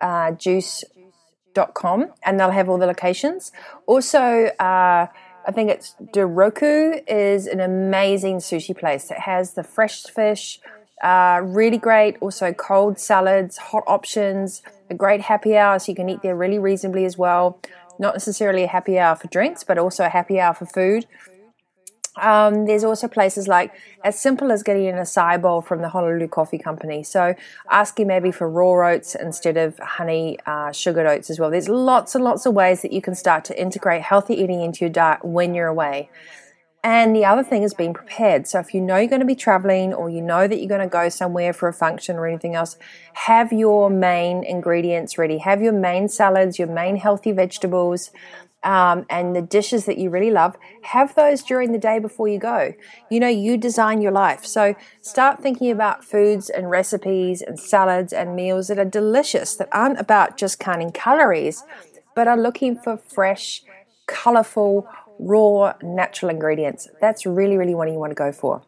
uh, 0.00 0.30
juice.com, 0.32 2.12
and 2.22 2.40
they'll 2.40 2.50
have 2.50 2.70
all 2.70 2.78
the 2.78 2.86
locations. 2.86 3.52
Also, 3.86 4.46
uh, 4.58 5.06
I 5.46 5.52
think 5.52 5.70
it's 5.70 5.94
Doraku 6.14 7.02
is 7.06 7.46
an 7.46 7.60
amazing 7.60 8.38
sushi 8.38 8.74
place. 8.74 9.10
It 9.10 9.18
has 9.18 9.52
the 9.52 9.62
fresh 9.62 10.04
fish, 10.04 10.60
uh, 11.04 11.40
really 11.42 11.76
great. 11.76 12.16
Also, 12.20 12.52
cold 12.52 12.98
salads, 12.98 13.58
hot 13.58 13.84
options, 13.86 14.62
a 14.88 14.94
great 14.94 15.20
happy 15.20 15.54
hour, 15.56 15.78
so 15.78 15.92
you 15.92 15.96
can 15.96 16.08
eat 16.08 16.22
there 16.22 16.34
really 16.34 16.58
reasonably 16.58 17.04
as 17.04 17.18
well. 17.18 17.60
Not 17.98 18.14
necessarily 18.14 18.64
a 18.64 18.68
happy 18.68 18.98
hour 18.98 19.14
for 19.14 19.28
drinks, 19.28 19.62
but 19.64 19.76
also 19.78 20.04
a 20.04 20.08
happy 20.08 20.40
hour 20.40 20.54
for 20.54 20.66
food. 20.66 21.06
Um, 22.16 22.66
there's 22.66 22.84
also 22.84 23.08
places 23.08 23.48
like 23.48 23.72
as 24.04 24.18
simple 24.18 24.52
as 24.52 24.62
getting 24.62 24.86
an 24.86 24.94
acai 24.94 25.40
bowl 25.40 25.60
from 25.60 25.82
the 25.82 25.88
Honolulu 25.88 26.28
Coffee 26.28 26.58
Company. 26.58 27.02
So 27.02 27.34
asking 27.70 28.06
maybe 28.06 28.30
for 28.30 28.48
raw 28.48 28.88
oats 28.88 29.14
instead 29.14 29.56
of 29.56 29.76
honey 29.78 30.38
uh, 30.46 30.70
sugared 30.72 31.06
oats 31.06 31.28
as 31.28 31.38
well. 31.40 31.50
There's 31.50 31.68
lots 31.68 32.14
and 32.14 32.22
lots 32.22 32.46
of 32.46 32.54
ways 32.54 32.82
that 32.82 32.92
you 32.92 33.02
can 33.02 33.14
start 33.14 33.44
to 33.46 33.60
integrate 33.60 34.02
healthy 34.02 34.34
eating 34.34 34.62
into 34.62 34.80
your 34.80 34.90
diet 34.90 35.24
when 35.24 35.54
you're 35.54 35.66
away. 35.66 36.08
And 36.84 37.16
the 37.16 37.24
other 37.24 37.42
thing 37.42 37.62
is 37.62 37.72
being 37.72 37.94
prepared. 37.94 38.46
So 38.46 38.58
if 38.60 38.74
you 38.74 38.82
know 38.82 38.98
you're 38.98 39.08
going 39.08 39.20
to 39.20 39.26
be 39.26 39.34
traveling 39.34 39.94
or 39.94 40.10
you 40.10 40.20
know 40.20 40.46
that 40.46 40.58
you're 40.58 40.68
going 40.68 40.82
to 40.82 40.86
go 40.86 41.08
somewhere 41.08 41.54
for 41.54 41.66
a 41.66 41.72
function 41.72 42.16
or 42.16 42.26
anything 42.26 42.54
else, 42.54 42.76
have 43.14 43.54
your 43.54 43.88
main 43.88 44.44
ingredients 44.44 45.16
ready. 45.16 45.38
Have 45.38 45.62
your 45.62 45.72
main 45.72 46.08
salads, 46.10 46.58
your 46.58 46.68
main 46.68 46.96
healthy 46.96 47.32
vegetables, 47.32 48.10
um, 48.64 49.06
and 49.08 49.34
the 49.34 49.40
dishes 49.40 49.86
that 49.86 49.96
you 49.96 50.10
really 50.10 50.30
love. 50.30 50.56
Have 50.82 51.14
those 51.14 51.42
during 51.42 51.72
the 51.72 51.78
day 51.78 51.98
before 51.98 52.28
you 52.28 52.38
go. 52.38 52.74
You 53.10 53.18
know, 53.18 53.28
you 53.28 53.56
design 53.56 54.02
your 54.02 54.12
life. 54.12 54.44
So 54.44 54.74
start 55.00 55.40
thinking 55.40 55.70
about 55.70 56.04
foods 56.04 56.50
and 56.50 56.68
recipes 56.68 57.40
and 57.40 57.58
salads 57.58 58.12
and 58.12 58.36
meals 58.36 58.68
that 58.68 58.78
are 58.78 58.84
delicious, 58.84 59.56
that 59.56 59.70
aren't 59.72 59.98
about 59.98 60.36
just 60.36 60.60
counting 60.60 60.92
calories, 60.92 61.64
but 62.14 62.28
are 62.28 62.36
looking 62.36 62.76
for 62.76 62.98
fresh, 62.98 63.62
colorful, 64.06 64.86
raw, 65.18 65.74
natural 65.82 66.30
ingredients. 66.30 66.88
That's 67.00 67.26
really, 67.26 67.56
really 67.56 67.74
what 67.74 67.88
you 67.88 67.94
want 67.94 68.10
to 68.10 68.16
go 68.16 68.32
for. 68.32 68.62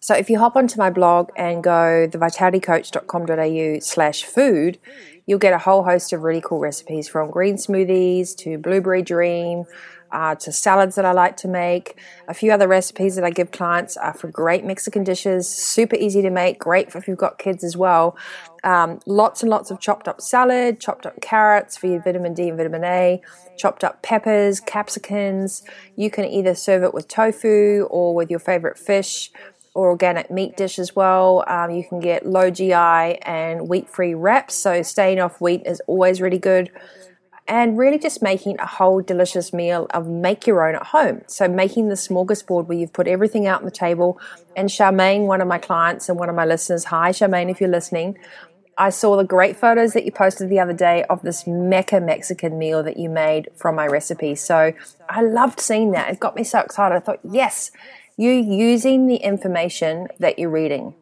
So 0.00 0.14
if 0.14 0.30
you 0.30 0.38
hop 0.38 0.54
onto 0.54 0.78
my 0.78 0.90
blog 0.90 1.30
and 1.36 1.64
go 1.64 2.08
thevitalitycoach.com.au 2.08 3.80
slash 3.80 4.22
food, 4.22 4.78
you'll 5.26 5.40
get 5.40 5.52
a 5.52 5.58
whole 5.58 5.82
host 5.82 6.12
of 6.12 6.22
really 6.22 6.40
cool 6.40 6.60
recipes 6.60 7.08
from 7.08 7.30
green 7.30 7.56
smoothies 7.56 8.36
to 8.36 8.56
blueberry 8.56 9.02
dream, 9.02 9.64
uh, 10.12 10.34
to 10.36 10.52
salads 10.52 10.94
that 10.96 11.04
I 11.04 11.12
like 11.12 11.36
to 11.38 11.48
make. 11.48 11.98
A 12.28 12.34
few 12.34 12.52
other 12.52 12.68
recipes 12.68 13.16
that 13.16 13.24
I 13.24 13.30
give 13.30 13.50
clients 13.50 13.96
are 13.96 14.14
for 14.14 14.28
great 14.28 14.64
Mexican 14.64 15.04
dishes, 15.04 15.48
super 15.48 15.96
easy 15.96 16.22
to 16.22 16.30
make, 16.30 16.58
great 16.58 16.94
if 16.94 17.08
you've 17.08 17.18
got 17.18 17.38
kids 17.38 17.64
as 17.64 17.76
well. 17.76 18.16
Um, 18.64 19.00
lots 19.06 19.42
and 19.42 19.50
lots 19.50 19.70
of 19.70 19.80
chopped 19.80 20.08
up 20.08 20.20
salad, 20.20 20.80
chopped 20.80 21.06
up 21.06 21.20
carrots 21.20 21.76
for 21.76 21.86
your 21.86 22.00
vitamin 22.00 22.34
D 22.34 22.48
and 22.48 22.56
vitamin 22.56 22.84
A, 22.84 23.20
chopped 23.56 23.84
up 23.84 24.02
peppers, 24.02 24.60
capsicums. 24.60 25.62
You 25.94 26.10
can 26.10 26.24
either 26.24 26.54
serve 26.54 26.82
it 26.82 26.92
with 26.92 27.08
tofu 27.08 27.86
or 27.90 28.14
with 28.14 28.30
your 28.30 28.40
favorite 28.40 28.78
fish 28.78 29.30
or 29.74 29.90
organic 29.90 30.30
meat 30.30 30.56
dish 30.56 30.78
as 30.78 30.96
well. 30.96 31.44
Um, 31.46 31.70
you 31.70 31.84
can 31.86 32.00
get 32.00 32.26
low 32.26 32.50
GI 32.50 32.72
and 32.72 33.68
wheat 33.68 33.88
free 33.88 34.14
wraps, 34.14 34.54
so 34.54 34.82
staying 34.82 35.20
off 35.20 35.40
wheat 35.40 35.62
is 35.66 35.82
always 35.86 36.20
really 36.20 36.38
good 36.38 36.70
and 37.48 37.78
really 37.78 37.98
just 37.98 38.22
making 38.22 38.58
a 38.58 38.66
whole 38.66 39.00
delicious 39.00 39.52
meal 39.52 39.86
of 39.90 40.06
make 40.08 40.46
your 40.46 40.68
own 40.68 40.74
at 40.74 40.86
home. 40.86 41.22
So 41.26 41.46
making 41.48 41.88
the 41.88 41.94
smorgasbord 41.94 42.66
where 42.66 42.76
you've 42.76 42.92
put 42.92 43.06
everything 43.06 43.46
out 43.46 43.60
on 43.60 43.64
the 43.64 43.70
table. 43.70 44.20
And 44.56 44.68
Charmaine, 44.68 45.26
one 45.26 45.40
of 45.40 45.48
my 45.48 45.58
clients 45.58 46.08
and 46.08 46.18
one 46.18 46.28
of 46.28 46.34
my 46.34 46.44
listeners, 46.44 46.84
hi 46.84 47.10
Charmaine, 47.10 47.50
if 47.50 47.60
you're 47.60 47.70
listening. 47.70 48.18
I 48.78 48.90
saw 48.90 49.16
the 49.16 49.24
great 49.24 49.56
photos 49.56 49.94
that 49.94 50.04
you 50.04 50.12
posted 50.12 50.50
the 50.50 50.60
other 50.60 50.74
day 50.74 51.04
of 51.04 51.22
this 51.22 51.46
Mecca 51.46 51.98
Mexican 52.00 52.58
meal 52.58 52.82
that 52.82 52.98
you 52.98 53.08
made 53.08 53.48
from 53.54 53.74
my 53.74 53.86
recipe. 53.86 54.34
So 54.34 54.72
I 55.08 55.22
loved 55.22 55.60
seeing 55.60 55.92
that. 55.92 56.10
It 56.10 56.20
got 56.20 56.36
me 56.36 56.44
so 56.44 56.60
excited. 56.60 56.94
I 56.94 57.00
thought, 57.00 57.20
yes, 57.24 57.70
you're 58.18 58.34
using 58.34 59.06
the 59.06 59.16
information 59.16 60.08
that 60.18 60.38
you're 60.38 60.50
reading. 60.50 60.94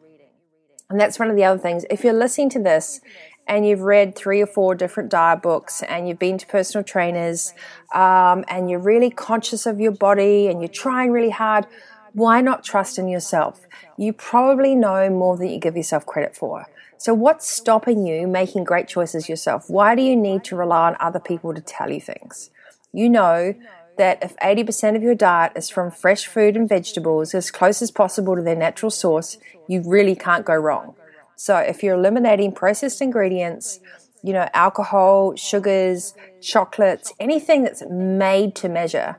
And 0.89 0.99
that's 0.99 1.19
one 1.19 1.29
of 1.29 1.35
the 1.35 1.43
other 1.43 1.59
things. 1.59 1.85
If 1.89 2.03
you're 2.03 2.13
listening 2.13 2.49
to 2.51 2.61
this 2.61 3.01
and 3.47 3.67
you've 3.67 3.81
read 3.81 4.15
three 4.15 4.41
or 4.41 4.47
four 4.47 4.75
different 4.75 5.09
diet 5.09 5.41
books 5.41 5.83
and 5.83 6.07
you've 6.07 6.19
been 6.19 6.37
to 6.37 6.47
personal 6.47 6.83
trainers 6.83 7.53
um, 7.93 8.43
and 8.47 8.69
you're 8.69 8.79
really 8.79 9.09
conscious 9.09 9.65
of 9.65 9.79
your 9.79 9.91
body 9.91 10.47
and 10.47 10.61
you're 10.61 10.67
trying 10.67 11.11
really 11.11 11.29
hard, 11.29 11.65
why 12.13 12.41
not 12.41 12.63
trust 12.63 12.97
in 12.97 13.07
yourself? 13.07 13.65
You 13.97 14.13
probably 14.13 14.73
know 14.75 15.09
more 15.09 15.37
than 15.37 15.49
you 15.49 15.59
give 15.59 15.75
yourself 15.75 16.05
credit 16.05 16.35
for. 16.35 16.65
So, 16.97 17.13
what's 17.13 17.47
stopping 17.47 18.07
you 18.07 18.25
making 18.25 18.63
great 18.63 18.87
choices 18.87 19.27
yourself? 19.27 19.69
Why 19.69 19.95
do 19.95 20.01
you 20.01 20.15
need 20.15 20.43
to 20.45 20.55
rely 20.55 20.87
on 20.87 20.95
other 20.99 21.19
people 21.19 21.53
to 21.53 21.61
tell 21.61 21.91
you 21.91 21.99
things? 21.99 22.49
You 22.93 23.09
know 23.09 23.53
that 23.97 24.23
if 24.23 24.35
80% 24.37 24.95
of 24.95 25.03
your 25.03 25.15
diet 25.15 25.53
is 25.55 25.69
from 25.69 25.91
fresh 25.91 26.25
food 26.25 26.55
and 26.55 26.67
vegetables 26.67 27.33
as 27.33 27.51
close 27.51 27.81
as 27.81 27.91
possible 27.91 28.35
to 28.35 28.41
their 28.41 28.55
natural 28.55 28.89
source, 28.89 29.37
you 29.67 29.81
really 29.85 30.15
can't 30.15 30.45
go 30.45 30.55
wrong. 30.55 30.95
So 31.35 31.57
if 31.57 31.83
you're 31.83 31.95
eliminating 31.95 32.53
processed 32.53 33.01
ingredients, 33.01 33.79
you 34.23 34.33
know, 34.33 34.49
alcohol, 34.53 35.35
sugars, 35.35 36.13
chocolates, 36.41 37.13
anything 37.19 37.63
that's 37.63 37.83
made 37.89 38.55
to 38.55 38.69
measure, 38.69 39.17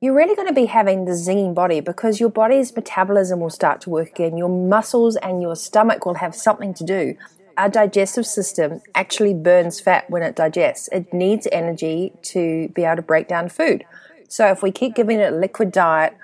you're 0.00 0.14
really 0.14 0.36
going 0.36 0.48
to 0.48 0.54
be 0.54 0.66
having 0.66 1.04
the 1.04 1.12
zinging 1.12 1.54
body 1.54 1.80
because 1.80 2.20
your 2.20 2.30
body's 2.30 2.74
metabolism 2.74 3.40
will 3.40 3.50
start 3.50 3.80
to 3.82 3.90
work 3.90 4.10
again. 4.10 4.36
Your 4.36 4.48
muscles 4.48 5.16
and 5.16 5.42
your 5.42 5.56
stomach 5.56 6.06
will 6.06 6.14
have 6.14 6.34
something 6.34 6.72
to 6.74 6.84
do. 6.84 7.16
Our 7.56 7.68
digestive 7.68 8.24
system 8.24 8.80
actually 8.94 9.34
burns 9.34 9.80
fat 9.80 10.08
when 10.08 10.22
it 10.22 10.36
digests. 10.36 10.88
It 10.92 11.12
needs 11.12 11.48
energy 11.50 12.12
to 12.22 12.68
be 12.68 12.84
able 12.84 12.96
to 12.96 13.02
break 13.02 13.26
down 13.26 13.48
food. 13.48 13.84
So 14.28 14.46
if 14.46 14.62
we 14.62 14.70
keep 14.70 14.94
giving 14.94 15.18
it 15.18 15.32
a 15.32 15.36
liquid 15.36 15.72
diet 15.72 16.16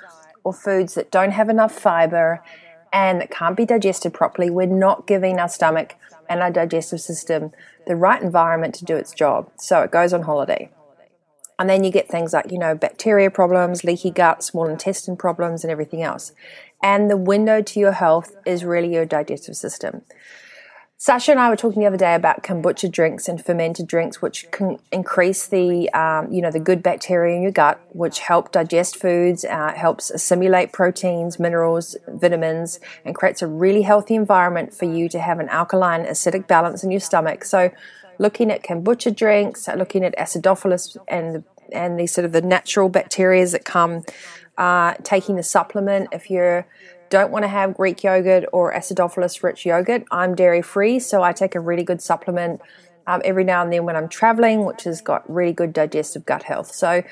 or 0.44 0.52
foods 0.52 0.94
that 0.94 1.10
don't 1.10 1.32
have 1.32 1.48
enough 1.48 1.72
fiber 1.72 2.40
and 2.94 3.20
that 3.20 3.30
can't 3.30 3.56
be 3.56 3.66
digested 3.66 4.14
properly, 4.14 4.48
we're 4.48 4.66
not 4.66 5.08
giving 5.08 5.40
our 5.40 5.48
stomach 5.48 5.96
and 6.30 6.40
our 6.40 6.50
digestive 6.50 7.00
system 7.00 7.50
the 7.88 7.96
right 7.96 8.22
environment 8.22 8.72
to 8.76 8.84
do 8.84 8.96
its 8.96 9.12
job. 9.12 9.50
So 9.56 9.82
it 9.82 9.90
goes 9.90 10.12
on 10.12 10.22
holiday. 10.22 10.70
And 11.58 11.68
then 11.68 11.82
you 11.82 11.90
get 11.90 12.08
things 12.08 12.32
like, 12.32 12.52
you 12.52 12.58
know, 12.58 12.74
bacteria 12.76 13.30
problems, 13.30 13.82
leaky 13.82 14.10
gut, 14.10 14.44
small 14.44 14.68
intestine 14.68 15.16
problems, 15.16 15.64
and 15.64 15.70
everything 15.72 16.02
else. 16.02 16.32
And 16.82 17.10
the 17.10 17.16
window 17.16 17.62
to 17.62 17.80
your 17.80 17.92
health 17.92 18.32
is 18.46 18.64
really 18.64 18.92
your 18.94 19.04
digestive 19.04 19.56
system. 19.56 20.02
Sasha 21.04 21.32
and 21.32 21.38
I 21.38 21.50
were 21.50 21.56
talking 21.56 21.82
the 21.82 21.86
other 21.86 21.98
day 21.98 22.14
about 22.14 22.42
kombucha 22.42 22.90
drinks 22.90 23.28
and 23.28 23.44
fermented 23.44 23.86
drinks, 23.86 24.22
which 24.22 24.50
can 24.50 24.78
increase 24.90 25.46
the, 25.46 25.92
um, 25.92 26.32
you 26.32 26.40
know, 26.40 26.50
the 26.50 26.58
good 26.58 26.82
bacteria 26.82 27.36
in 27.36 27.42
your 27.42 27.52
gut, 27.52 27.78
which 27.92 28.20
help 28.20 28.52
digest 28.52 28.96
foods, 28.96 29.44
uh, 29.44 29.74
helps 29.76 30.08
assimilate 30.08 30.72
proteins, 30.72 31.38
minerals, 31.38 31.94
vitamins, 32.08 32.80
and 33.04 33.14
creates 33.14 33.42
a 33.42 33.46
really 33.46 33.82
healthy 33.82 34.14
environment 34.14 34.72
for 34.72 34.86
you 34.86 35.10
to 35.10 35.20
have 35.20 35.40
an 35.40 35.50
alkaline 35.50 36.06
acidic 36.06 36.46
balance 36.46 36.82
in 36.82 36.90
your 36.90 37.00
stomach. 37.00 37.44
So, 37.44 37.70
looking 38.18 38.50
at 38.50 38.62
kombucha 38.62 39.14
drinks, 39.14 39.68
looking 39.68 40.06
at 40.06 40.16
acidophilus 40.16 40.96
and 41.06 41.44
and 41.70 42.00
the 42.00 42.06
sort 42.06 42.24
of 42.24 42.32
the 42.32 42.40
natural 42.40 42.88
bacteria 42.88 43.46
that 43.48 43.66
come, 43.66 44.04
uh, 44.56 44.94
taking 45.02 45.36
the 45.36 45.42
supplement 45.42 46.08
if 46.12 46.30
you're 46.30 46.66
don't 47.14 47.30
want 47.30 47.44
to 47.44 47.48
have 47.48 47.74
Greek 47.74 48.02
yogurt 48.02 48.44
or 48.52 48.72
acidophilus 48.72 49.42
rich 49.42 49.64
yogurt, 49.64 50.02
I'm 50.10 50.34
dairy 50.34 50.62
free, 50.62 50.98
so 50.98 51.22
I 51.22 51.32
take 51.32 51.54
a 51.54 51.60
really 51.60 51.84
good 51.90 52.02
supplement 52.02 52.60
um, 53.06 53.20
every 53.24 53.44
now 53.44 53.62
and 53.62 53.72
then 53.72 53.84
when 53.84 53.96
I'm 53.96 54.08
traveling, 54.08 54.64
which 54.64 54.84
has 54.84 55.00
got 55.00 55.28
really 55.38 55.52
good 55.52 55.72
digestive 55.72 56.26
gut 56.26 56.42
health. 56.42 56.74
So 56.74 57.02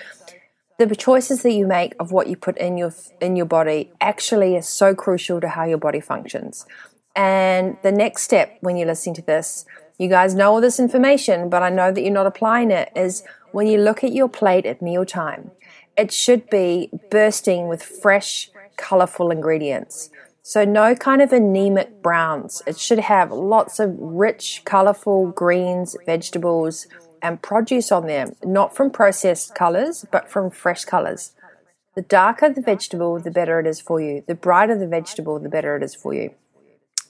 the 0.78 0.97
choices 0.97 1.42
that 1.42 1.52
you 1.52 1.66
make 1.66 1.94
of 2.00 2.12
what 2.12 2.26
you 2.26 2.37
put 2.37 2.56
in 2.59 2.76
your 2.76 2.92
in 3.21 3.37
your 3.37 3.47
body 3.47 3.92
actually 4.00 4.56
is 4.56 4.68
so 4.68 4.94
crucial 4.94 5.40
to 5.40 5.49
how 5.49 5.64
your 5.64 5.78
body 5.78 6.00
functions. 6.00 6.66
And 7.14 7.76
the 7.82 7.92
next 7.92 8.23
step 8.23 8.56
when 8.61 8.76
you're 8.76 8.88
listening 8.88 9.14
to 9.16 9.23
this, 9.23 9.64
you 9.99 10.09
guys 10.09 10.35
know 10.35 10.52
all 10.52 10.61
this 10.61 10.80
information, 10.80 11.49
but 11.50 11.62
I 11.62 11.68
know 11.68 11.92
that 11.92 12.02
you're 12.02 12.21
not 12.21 12.26
applying 12.26 12.71
it, 12.71 12.90
is 12.97 13.23
when 13.52 13.66
you 13.66 13.78
look 13.78 14.02
at 14.02 14.12
your 14.12 14.28
plate 14.28 14.66
at 14.66 14.82
mealtime, 14.82 15.50
it 15.97 16.11
should 16.11 16.49
be 16.49 16.90
bursting 17.11 17.68
with 17.68 17.82
fresh 17.82 18.50
colorful 18.76 19.31
ingredients. 19.31 20.11
So, 20.45 20.64
no 20.64 20.95
kind 20.97 21.23
of 21.23 21.33
anemic 21.33 22.02
browns. 22.02 22.62
It 22.67 22.79
should 22.79 22.99
have 22.99 23.31
lots 23.31 23.79
of 23.79 23.95
rich, 23.97 24.62
colorful 24.64 25.29
greens, 25.29 25.97
vegetables, 26.05 26.88
and 27.23 27.41
produce 27.41 27.93
on 27.93 28.07
them, 28.07 28.35
not 28.43 28.75
from 28.75 28.91
processed 28.91 29.55
colors, 29.55 30.05
but 30.11 30.29
from 30.29 30.50
fresh 30.50 30.85
colors. 30.85 31.33
The 31.95 32.02
darker 32.02 32.49
the 32.49 32.62
vegetable, 32.62 33.21
the 33.21 33.31
better 33.31 33.61
it 33.61 33.67
is 33.67 33.81
for 33.81 34.00
you. 34.00 34.25
The 34.26 34.35
brighter 34.35 34.76
the 34.76 34.88
vegetable, 34.88 35.38
the 35.38 35.49
better 35.49 35.76
it 35.76 35.83
is 35.83 35.95
for 35.95 36.12
you. 36.12 36.35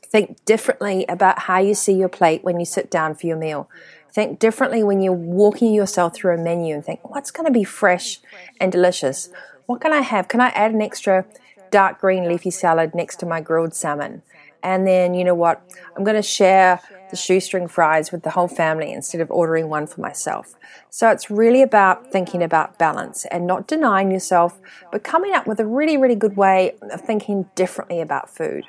Think 0.04 0.44
differently 0.44 1.06
about 1.08 1.38
how 1.40 1.60
you 1.60 1.74
see 1.74 1.94
your 1.94 2.10
plate 2.10 2.44
when 2.44 2.60
you 2.60 2.66
sit 2.66 2.90
down 2.90 3.14
for 3.14 3.26
your 3.26 3.36
meal. 3.38 3.70
Think 4.12 4.38
differently 4.38 4.82
when 4.82 5.00
you're 5.00 5.14
walking 5.14 5.72
yourself 5.72 6.14
through 6.14 6.34
a 6.34 6.38
menu 6.38 6.74
and 6.74 6.84
think, 6.84 7.08
what's 7.08 7.30
going 7.30 7.46
to 7.46 7.52
be 7.52 7.64
fresh 7.64 8.20
and 8.60 8.70
delicious? 8.70 9.30
What 9.64 9.80
can 9.80 9.92
I 9.92 10.02
have? 10.02 10.28
Can 10.28 10.42
I 10.42 10.48
add 10.48 10.74
an 10.74 10.82
extra 10.82 11.24
dark 11.72 12.00
green 12.00 12.28
leafy 12.28 12.50
salad 12.50 12.94
next 12.94 13.16
to 13.16 13.26
my 13.26 13.40
grilled 13.40 13.74
salmon. 13.74 14.22
And 14.62 14.86
then, 14.86 15.14
you 15.14 15.24
know 15.24 15.34
what? 15.34 15.60
I'm 15.96 16.04
going 16.04 16.16
to 16.16 16.22
share 16.22 16.80
the 17.10 17.16
shoestring 17.16 17.66
fries 17.66 18.12
with 18.12 18.22
the 18.22 18.30
whole 18.30 18.46
family 18.46 18.92
instead 18.92 19.20
of 19.20 19.30
ordering 19.30 19.68
one 19.68 19.88
for 19.88 20.00
myself. 20.00 20.54
So 20.88 21.10
it's 21.10 21.30
really 21.30 21.62
about 21.62 22.12
thinking 22.12 22.42
about 22.42 22.78
balance 22.78 23.24
and 23.26 23.44
not 23.46 23.66
denying 23.66 24.12
yourself, 24.12 24.60
but 24.92 25.02
coming 25.02 25.34
up 25.34 25.48
with 25.48 25.58
a 25.58 25.66
really, 25.66 25.96
really 25.96 26.14
good 26.14 26.36
way 26.36 26.76
of 26.92 27.00
thinking 27.00 27.50
differently 27.56 28.00
about 28.00 28.30
food. 28.30 28.66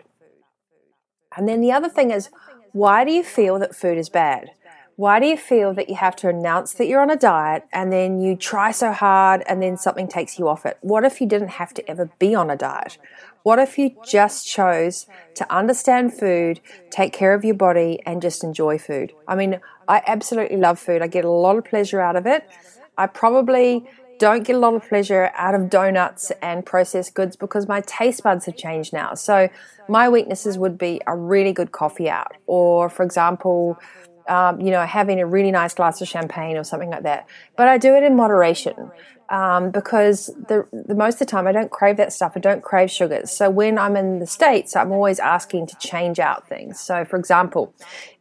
And 1.37 1.47
then 1.47 1.61
the 1.61 1.71
other 1.71 1.89
thing 1.89 2.09
is, 2.09 2.29
why 2.71 3.05
do 3.05 3.11
you 3.11 3.23
feel 3.23 3.59
that 3.59 3.75
food 3.75 3.97
is 3.99 4.09
bad? 4.09 4.49
Why 4.95 5.19
do 5.19 5.25
you 5.25 5.37
feel 5.37 5.73
that 5.73 5.89
you 5.89 5.95
have 5.95 6.15
to 6.17 6.29
announce 6.29 6.73
that 6.73 6.85
you're 6.85 7.01
on 7.01 7.09
a 7.09 7.15
diet 7.15 7.63
and 7.73 7.91
then 7.91 8.19
you 8.19 8.35
try 8.35 8.69
so 8.69 8.91
hard 8.91 9.41
and 9.47 9.61
then 9.61 9.75
something 9.75 10.07
takes 10.07 10.37
you 10.37 10.47
off 10.47 10.67
it? 10.67 10.77
What 10.81 11.03
if 11.03 11.19
you 11.19 11.25
didn't 11.27 11.49
have 11.49 11.73
to 11.73 11.89
ever 11.89 12.11
be 12.19 12.35
on 12.35 12.51
a 12.51 12.55
diet? 12.55 12.99
What 13.41 13.57
if 13.57 13.79
you 13.79 13.95
just 14.05 14.47
chose 14.47 15.07
to 15.33 15.51
understand 15.51 16.13
food, 16.13 16.61
take 16.91 17.11
care 17.11 17.33
of 17.33 17.43
your 17.43 17.55
body, 17.55 18.01
and 18.05 18.21
just 18.21 18.43
enjoy 18.43 18.77
food? 18.77 19.13
I 19.27 19.35
mean, 19.35 19.59
I 19.87 20.03
absolutely 20.05 20.57
love 20.57 20.77
food. 20.79 21.01
I 21.01 21.07
get 21.07 21.25
a 21.25 21.29
lot 21.29 21.57
of 21.57 21.65
pleasure 21.65 21.99
out 21.99 22.15
of 22.15 22.27
it. 22.27 22.47
I 22.95 23.07
probably 23.07 23.83
don't 24.19 24.43
get 24.45 24.55
a 24.55 24.59
lot 24.59 24.75
of 24.75 24.87
pleasure 24.87 25.31
out 25.33 25.55
of 25.55 25.71
donuts 25.71 26.31
and 26.41 26.63
processed 26.63 27.15
goods 27.15 27.35
because 27.35 27.67
my 27.67 27.81
taste 27.81 28.21
buds 28.21 28.45
have 28.45 28.55
changed 28.55 28.93
now. 28.93 29.15
So, 29.15 29.49
my 29.89 30.07
weaknesses 30.07 30.57
would 30.57 30.77
be 30.77 31.01
a 31.07 31.17
really 31.17 31.51
good 31.51 31.71
coffee 31.71 32.09
out, 32.09 32.31
or 32.45 32.89
for 32.89 33.03
example, 33.03 33.77
um, 34.27 34.61
you 34.61 34.71
know, 34.71 34.85
having 34.85 35.19
a 35.19 35.25
really 35.25 35.51
nice 35.51 35.73
glass 35.73 36.01
of 36.01 36.07
champagne 36.07 36.57
or 36.57 36.63
something 36.63 36.89
like 36.89 37.03
that. 37.03 37.27
But 37.55 37.67
I 37.67 37.77
do 37.77 37.95
it 37.95 38.03
in 38.03 38.15
moderation 38.15 38.91
um, 39.29 39.71
because 39.71 40.27
the, 40.47 40.67
the 40.71 40.95
most 40.95 41.15
of 41.15 41.19
the 41.19 41.25
time 41.25 41.47
I 41.47 41.51
don't 41.51 41.71
crave 41.71 41.97
that 41.97 42.13
stuff. 42.13 42.33
I 42.35 42.39
don't 42.39 42.61
crave 42.61 42.91
sugars. 42.91 43.31
So 43.31 43.49
when 43.49 43.77
I'm 43.77 43.95
in 43.95 44.19
the 44.19 44.27
States, 44.27 44.75
I'm 44.75 44.91
always 44.91 45.19
asking 45.19 45.67
to 45.67 45.77
change 45.77 46.19
out 46.19 46.47
things. 46.47 46.79
So, 46.79 47.03
for 47.05 47.17
example, 47.17 47.73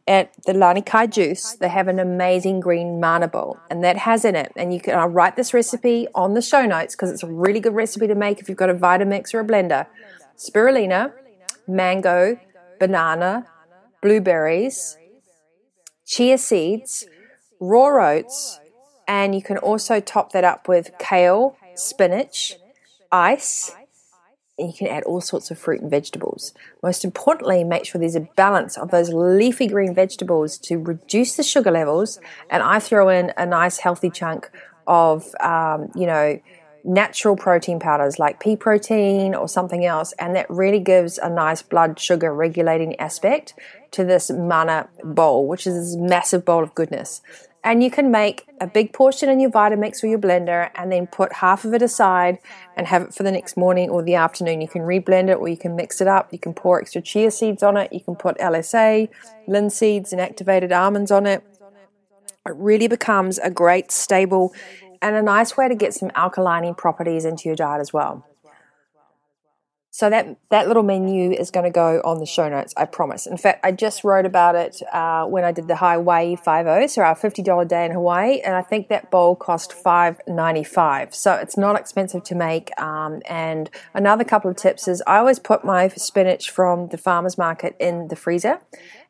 at 0.07 0.33
the 0.45 0.53
Lanikai 0.53 1.09
juice, 1.09 1.53
they 1.53 1.69
have 1.69 1.87
an 1.87 1.99
amazing 1.99 2.59
green 2.59 2.99
mana 2.99 3.27
bowl, 3.27 3.57
and 3.69 3.83
that 3.83 3.97
has 3.97 4.25
in 4.25 4.35
it. 4.35 4.51
And 4.55 4.73
you 4.73 4.81
can 4.81 4.97
I'll 4.97 5.07
write 5.07 5.35
this 5.35 5.53
recipe 5.53 6.07
on 6.15 6.33
the 6.33 6.41
show 6.41 6.65
notes 6.65 6.95
because 6.95 7.11
it's 7.11 7.23
a 7.23 7.31
really 7.31 7.59
good 7.59 7.75
recipe 7.75 8.07
to 8.07 8.15
make 8.15 8.39
if 8.39 8.49
you've 8.49 8.57
got 8.57 8.69
a 8.69 8.73
Vitamix 8.73 9.33
or 9.33 9.39
a 9.39 9.45
blender. 9.45 9.85
Spirulina, 10.37 11.13
mango, 11.67 12.37
banana, 12.79 13.45
blueberries, 14.01 14.97
chia 16.05 16.37
seeds, 16.37 17.05
raw 17.59 18.11
oats, 18.11 18.59
And 19.07 19.35
you 19.35 19.41
can 19.41 19.57
also 19.57 19.99
top 19.99 20.31
that 20.31 20.43
up 20.43 20.67
with 20.67 20.91
kale, 20.97 21.57
spinach, 21.75 22.55
ice, 23.11 23.75
and 24.57 24.67
you 24.67 24.73
can 24.73 24.87
add 24.87 25.03
all 25.03 25.19
sorts 25.19 25.49
of 25.51 25.57
fruit 25.57 25.81
and 25.81 25.89
vegetables. 25.89 26.53
Most 26.81 27.03
importantly, 27.03 27.63
make 27.63 27.85
sure 27.85 27.99
there's 27.99 28.15
a 28.15 28.29
balance 28.35 28.77
of 28.77 28.91
those 28.91 29.11
leafy 29.11 29.67
green 29.67 29.93
vegetables 29.95 30.57
to 30.59 30.77
reduce 30.77 31.35
the 31.35 31.43
sugar 31.43 31.71
levels. 31.71 32.19
And 32.49 32.61
I 32.61 32.79
throw 32.79 33.09
in 33.09 33.33
a 33.35 33.45
nice 33.45 33.79
healthy 33.79 34.09
chunk 34.09 34.49
of, 34.85 35.33
um, 35.41 35.91
you 35.95 36.05
know, 36.05 36.39
natural 36.85 37.35
protein 37.35 37.79
powders 37.79 38.19
like 38.19 38.39
pea 38.39 38.55
protein 38.57 39.33
or 39.33 39.47
something 39.47 39.85
else, 39.85 40.13
and 40.19 40.35
that 40.35 40.45
really 40.49 40.79
gives 40.79 41.17
a 41.17 41.29
nice 41.29 41.61
blood 41.61 41.97
sugar 41.97 42.33
regulating 42.33 42.99
aspect 42.99 43.53
to 43.93 44.03
this 44.03 44.29
mana 44.29 44.89
bowl, 45.03 45.47
which 45.47 45.65
is 45.65 45.75
this 45.75 45.95
massive 45.95 46.45
bowl 46.45 46.63
of 46.63 46.75
goodness. 46.75 47.21
And 47.63 47.81
you 47.81 47.89
can 47.89 48.11
make 48.11 48.45
a 48.59 48.67
big 48.67 48.91
portion 48.91 49.29
in 49.29 49.39
your 49.39 49.49
Vitamix 49.49 50.03
or 50.03 50.07
your 50.07 50.19
blender 50.19 50.69
and 50.75 50.91
then 50.91 51.07
put 51.07 51.31
half 51.31 51.63
of 51.63 51.73
it 51.73 51.81
aside 51.81 52.39
and 52.75 52.87
have 52.87 53.03
it 53.03 53.13
for 53.13 53.23
the 53.23 53.31
next 53.31 53.55
morning 53.55 53.89
or 53.89 54.03
the 54.03 54.15
afternoon. 54.15 54.59
You 54.59 54.67
can 54.67 54.81
reblend 54.81 55.29
it 55.29 55.35
or 55.35 55.47
you 55.47 55.55
can 55.55 55.75
mix 55.75 56.01
it 56.01 56.07
up. 56.07 56.33
You 56.33 56.39
can 56.39 56.53
pour 56.53 56.81
extra 56.81 57.01
chia 57.01 57.31
seeds 57.31 57.63
on 57.63 57.77
it. 57.77 57.93
You 57.93 58.01
can 58.01 58.15
put 58.15 58.37
LSA, 58.37 59.07
linseeds, 59.47 60.11
and 60.11 60.19
activated 60.19 60.73
almonds 60.73 61.09
on 61.09 61.25
it. 61.25 61.41
It 62.45 62.55
really 62.55 62.89
becomes 62.89 63.37
a 63.37 63.49
great, 63.49 63.91
stable, 63.91 64.53
and 65.01 65.15
a 65.15 65.21
nice 65.21 65.55
way 65.55 65.69
to 65.69 65.75
get 65.75 65.93
some 65.93 66.09
alkalining 66.09 66.77
properties 66.77 67.23
into 67.23 67.47
your 67.47 67.55
diet 67.55 67.79
as 67.79 67.93
well. 67.93 68.25
So 69.93 70.09
that 70.09 70.37
that 70.49 70.67
little 70.67 70.81
menu 70.81 71.33
is 71.33 71.51
going 71.51 71.65
to 71.65 71.69
go 71.69 72.01
on 72.03 72.17
the 72.17 72.25
show 72.25 72.49
notes, 72.49 72.73
I 72.75 72.85
promise. 72.85 73.27
In 73.27 73.37
fact, 73.37 73.63
I 73.63 73.71
just 73.71 74.03
wrote 74.03 74.25
about 74.25 74.55
it 74.55 74.81
uh, 74.91 75.25
when 75.25 75.43
I 75.43 75.51
did 75.51 75.67
the 75.67 75.75
Hawaii 75.75 76.35
Five 76.35 76.65
O, 76.65 76.87
so 76.87 77.03
our 77.03 77.13
fifty 77.13 77.43
dollar 77.43 77.63
day 77.63 77.85
in 77.85 77.91
Hawaii, 77.91 78.39
and 78.39 78.55
I 78.55 78.63
think 78.63 78.87
that 78.87 79.11
bowl 79.11 79.35
cost 79.35 79.71
five 79.71 80.19
ninety 80.27 80.63
five. 80.63 81.13
So 81.13 81.35
it's 81.35 81.57
not 81.57 81.79
expensive 81.79 82.23
to 82.23 82.33
make. 82.33 82.71
Um, 82.81 83.21
and 83.29 83.69
another 83.93 84.23
couple 84.23 84.49
of 84.49 84.57
tips 84.57 84.87
is 84.87 85.03
I 85.05 85.17
always 85.17 85.37
put 85.37 85.63
my 85.63 85.89
spinach 85.89 86.49
from 86.49 86.87
the 86.87 86.97
farmers 86.97 87.37
market 87.37 87.75
in 87.79 88.07
the 88.07 88.15
freezer 88.15 88.61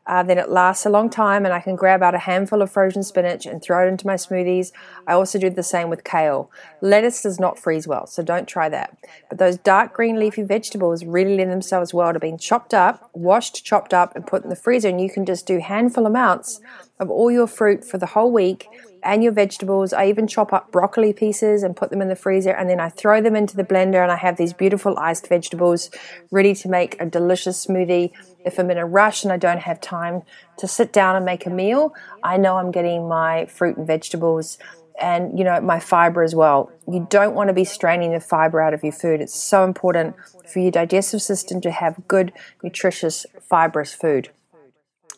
uh, 0.06 0.22
then 0.24 0.38
it 0.38 0.50
lasts 0.50 0.86
a 0.86 0.90
long 0.90 1.10
time, 1.10 1.46
and 1.46 1.54
I 1.54 1.60
can 1.60 1.76
grab 1.76 2.04
out 2.04 2.14
a 2.14 2.20
handful 2.20 2.62
of 2.62 2.72
frozen 2.72 3.04
spinach 3.04 3.46
and 3.46 3.62
throw 3.62 3.86
it 3.86 3.90
into 3.90 4.06
my 4.06 4.16
smoothies. 4.16 4.72
I 5.08 5.14
also 5.14 5.40
do 5.40 5.50
the 5.50 5.64
same 5.64 5.90
with 5.90 6.04
kale. 6.04 6.52
Lettuce 6.82 7.22
does 7.22 7.40
not 7.40 7.58
freeze 7.58 7.88
well, 7.88 8.06
so 8.06 8.22
don't 8.22 8.48
try 8.48 8.68
that. 8.70 8.98
But 9.30 9.38
those 9.38 9.58
dark 9.58 9.94
green 9.94 10.20
leafy 10.20 10.44
vegetables 10.44 11.06
really 11.06 11.38
lend 11.38 11.52
themselves 11.52 11.94
well 11.94 12.12
to 12.12 12.20
being 12.20 12.38
chopped 12.38 12.74
up, 12.74 13.10
washed, 13.14 13.64
chopped 13.64 13.94
up, 13.94 14.16
and 14.16 14.28
put 14.28 14.44
in 14.44 14.50
the 14.50 14.56
freezer. 14.56 14.90
And 14.90 15.00
you 15.00 15.10
can 15.10 15.26
just 15.26 15.46
do 15.46 15.60
handful 15.60 16.06
amounts 16.06 16.60
of 17.00 17.10
all 17.10 17.32
your 17.32 17.48
fruit 17.48 17.86
for 17.86 17.98
the 17.98 18.08
whole 18.08 18.32
week 18.32 18.68
and 19.04 19.24
your 19.24 19.34
vegetables. 19.34 19.94
I 19.94 20.08
even 20.08 20.28
chop 20.28 20.54
up 20.54 20.72
broccoli 20.72 21.14
pieces 21.14 21.64
and 21.64 21.76
put 21.76 21.90
them 21.90 22.02
in 22.02 22.08
the 22.08 22.16
freezer, 22.16 22.52
and 22.52 22.70
then 22.70 22.80
I 22.80 22.90
throw 22.90 23.22
them 23.22 23.36
into 23.36 23.56
the 23.56 23.64
blender, 23.64 24.02
and 24.02 24.12
I 24.12 24.16
have 24.16 24.38
these 24.38 24.54
beautiful 24.54 24.98
iced 24.98 25.28
vegetables 25.28 25.90
ready 26.32 26.54
to 26.56 26.70
make 26.70 27.00
a 27.02 27.06
delicious 27.06 27.66
smoothie. 27.66 28.12
If 28.46 28.60
I'm 28.60 28.72
in 28.72 28.78
a 28.78 28.86
rush 28.86 29.24
and 29.24 29.32
I 29.32 29.38
don't 29.38 29.62
have 29.62 29.80
time 29.80 30.24
to 30.58 30.68
sit 30.68 30.92
down 30.92 31.16
and 31.16 31.26
make 31.26 31.46
a 31.46 31.50
meal, 31.50 31.94
I 32.24 32.38
know 32.38 32.58
I'm 32.58 32.72
getting 32.72 33.08
my 33.08 33.46
fruit 33.46 33.78
and 33.78 33.88
vegetables 33.88 34.58
and 35.00 35.38
you 35.38 35.44
know 35.44 35.60
my 35.60 35.80
fiber 35.80 36.22
as 36.22 36.36
well 36.36 36.72
you 36.88 37.08
don't 37.10 37.34
want 37.34 37.48
to 37.48 37.54
be 37.54 37.64
straining 37.64 38.12
the 38.12 38.20
fiber 38.20 38.62
out 38.62 38.74
of 38.74 38.84
your 38.84 38.92
food 38.92 39.22
it's 39.22 39.34
so 39.34 39.64
important 39.64 40.16
for 40.48 40.60
your 40.60 40.72
digestive 40.72 41.22
system 41.22 41.60
to 41.60 41.72
have 41.72 42.08
good 42.08 42.32
nutritious 42.62 43.26
fibrous 43.42 43.94
food 43.94 44.30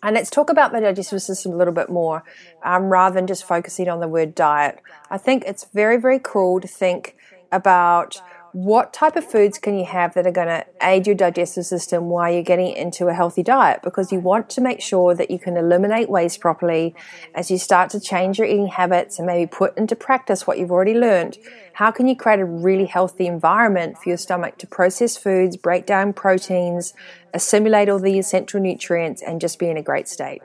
and 0.06 0.14
let's 0.14 0.30
talk 0.30 0.52
about 0.52 0.72
the 0.72 0.80
digestive 0.80 1.20
system 1.20 1.52
a 1.52 1.56
little 1.56 1.74
bit 1.74 1.90
more 1.90 2.24
um, 2.64 2.84
rather 2.84 3.16
than 3.16 3.26
just 3.26 3.44
focusing 3.44 3.90
on 3.90 4.00
the 4.00 4.08
word 4.08 4.36
diet. 4.36 4.80
I 5.10 5.18
think 5.18 5.44
it's 5.48 5.64
very, 5.74 5.98
very 5.98 6.20
cool 6.24 6.62
to 6.62 6.68
think 6.68 7.18
about 7.52 8.22
what 8.56 8.94
type 8.94 9.18
of 9.18 9.30
foods 9.30 9.58
can 9.58 9.78
you 9.78 9.84
have 9.84 10.14
that 10.14 10.26
are 10.26 10.32
going 10.32 10.48
to 10.48 10.66
aid 10.82 11.06
your 11.06 11.16
digestive 11.16 11.66
system 11.66 12.06
while 12.06 12.32
you're 12.32 12.42
getting 12.42 12.74
into 12.74 13.08
a 13.08 13.14
healthy 13.14 13.44
diet? 13.44 13.82
Because 13.84 14.14
you 14.14 14.22
want 14.22 14.50
to 14.52 14.62
make 14.62 14.80
sure 14.80 15.14
that 15.14 15.30
you 15.30 15.38
can 15.38 15.58
eliminate 15.58 16.10
waste 16.10 16.40
properly. 16.40 16.96
As 17.34 17.52
you 17.52 17.58
start 17.58 17.90
to 17.90 18.00
change 18.00 18.38
your 18.38 18.48
eating 18.48 18.68
habits 18.68 19.20
and 19.20 19.28
maybe 19.28 19.46
put 19.46 19.78
into 19.78 19.94
practice 19.94 20.48
what 20.48 20.58
you've 20.58 20.72
already 20.72 20.94
learned 20.94 21.38
how 21.74 21.92
can 21.92 22.08
you 22.08 22.16
create 22.16 22.40
a 22.40 22.46
really 22.46 22.86
healthy 22.86 23.28
environment 23.28 23.98
for 23.98 24.08
your 24.08 24.18
stomach 24.18 24.58
to 24.58 24.65
process 24.65 25.18
foods 25.18 25.58
break 25.58 25.86
down 25.86 26.13
proteins 26.13 26.94
assimilate 27.34 27.89
all 27.89 28.00
the 28.00 28.18
essential 28.18 28.62
nutrients 28.62 29.22
and 29.22 29.41
just 29.41 29.60
be 29.60 29.70
in 29.70 29.76
a 29.76 29.82
great 29.82 30.08
state? 30.08 30.41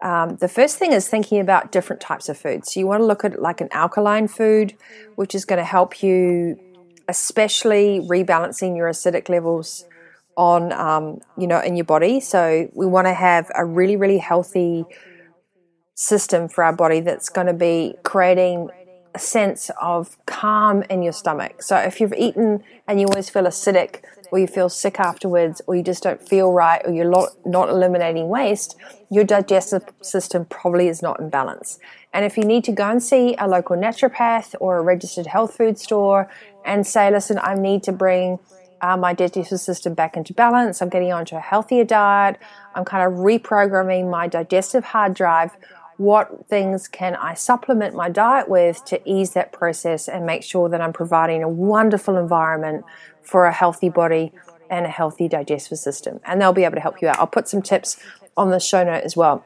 Um, 0.00 0.36
the 0.36 0.46
first 0.46 0.78
thing 0.78 0.92
is 0.92 1.08
thinking 1.08 1.40
about 1.40 1.72
different 1.72 2.00
types 2.00 2.28
of 2.28 2.38
foods. 2.38 2.72
So 2.72 2.78
you 2.78 2.86
want 2.86 3.00
to 3.00 3.04
look 3.04 3.24
at 3.24 3.42
like 3.42 3.60
an 3.60 3.68
alkaline 3.72 4.28
food, 4.28 4.76
which 5.16 5.34
is 5.34 5.44
going 5.44 5.58
to 5.58 5.64
help 5.64 6.04
you 6.04 6.56
especially 7.08 8.00
rebalancing 8.00 8.76
your 8.76 8.88
acidic 8.88 9.28
levels 9.28 9.84
on 10.36 10.72
um, 10.72 11.20
you 11.38 11.46
know 11.46 11.60
in 11.60 11.76
your 11.76 11.84
body. 11.84 12.20
So 12.20 12.68
we 12.74 12.86
want 12.86 13.06
to 13.06 13.14
have 13.14 13.50
a 13.54 13.64
really 13.64 13.96
really 13.96 14.18
healthy 14.18 14.84
system 15.94 16.48
for 16.48 16.64
our 16.64 16.74
body 16.74 17.00
that's 17.00 17.28
going 17.28 17.46
to 17.46 17.52
be 17.52 17.94
creating 18.02 18.68
a 19.14 19.18
sense 19.18 19.70
of 19.80 20.16
calm 20.26 20.82
in 20.90 21.02
your 21.02 21.12
stomach. 21.12 21.62
So 21.62 21.76
if 21.76 22.00
you've 22.00 22.14
eaten 22.14 22.64
and 22.88 23.00
you 23.00 23.06
always 23.06 23.30
feel 23.30 23.44
acidic 23.44 24.02
or 24.34 24.38
you 24.40 24.48
feel 24.48 24.68
sick 24.68 24.98
afterwards 24.98 25.62
or 25.68 25.76
you 25.76 25.82
just 25.82 26.02
don't 26.02 26.26
feel 26.28 26.50
right 26.50 26.82
or 26.84 26.92
you're 26.92 27.08
not, 27.08 27.28
not 27.46 27.68
eliminating 27.68 28.28
waste 28.28 28.74
your 29.08 29.22
digestive 29.22 29.84
system 30.00 30.44
probably 30.46 30.88
is 30.88 31.00
not 31.00 31.20
in 31.20 31.30
balance 31.30 31.78
and 32.14 32.24
if 32.24 32.36
you 32.36 32.44
need 32.44 32.64
to 32.64 32.72
go 32.72 32.88
and 32.88 33.02
see 33.02 33.34
a 33.38 33.48
local 33.48 33.76
naturopath 33.76 34.54
or 34.60 34.78
a 34.78 34.82
registered 34.82 35.26
health 35.26 35.56
food 35.56 35.78
store 35.78 36.28
and 36.64 36.86
say, 36.86 37.10
listen, 37.10 37.38
I 37.42 37.54
need 37.54 37.82
to 37.82 37.92
bring 37.92 38.38
uh, 38.80 38.96
my 38.96 39.14
digestive 39.14 39.60
system 39.60 39.94
back 39.94 40.16
into 40.16 40.32
balance. 40.32 40.80
I'm 40.80 40.88
getting 40.88 41.12
onto 41.12 41.36
a 41.36 41.40
healthier 41.40 41.84
diet. 41.84 42.38
I'm 42.74 42.84
kind 42.84 43.06
of 43.06 43.18
reprogramming 43.18 44.10
my 44.10 44.28
digestive 44.28 44.84
hard 44.84 45.14
drive. 45.14 45.50
What 45.96 46.46
things 46.48 46.88
can 46.88 47.14
I 47.14 47.34
supplement 47.34 47.94
my 47.94 48.08
diet 48.08 48.48
with 48.48 48.84
to 48.86 49.00
ease 49.08 49.32
that 49.34 49.52
process 49.52 50.08
and 50.08 50.26
make 50.26 50.42
sure 50.42 50.68
that 50.68 50.80
I'm 50.80 50.92
providing 50.92 51.42
a 51.42 51.48
wonderful 51.48 52.16
environment 52.16 52.84
for 53.22 53.46
a 53.46 53.52
healthy 53.52 53.88
body 53.88 54.32
and 54.68 54.86
a 54.86 54.88
healthy 54.88 55.28
digestive 55.28 55.78
system? 55.78 56.20
And 56.24 56.40
they'll 56.40 56.52
be 56.52 56.64
able 56.64 56.74
to 56.74 56.80
help 56.80 57.00
you 57.00 57.08
out. 57.08 57.18
I'll 57.18 57.26
put 57.26 57.48
some 57.48 57.62
tips 57.62 57.98
on 58.36 58.50
the 58.50 58.58
show 58.58 58.82
note 58.82 59.04
as 59.04 59.16
well 59.16 59.44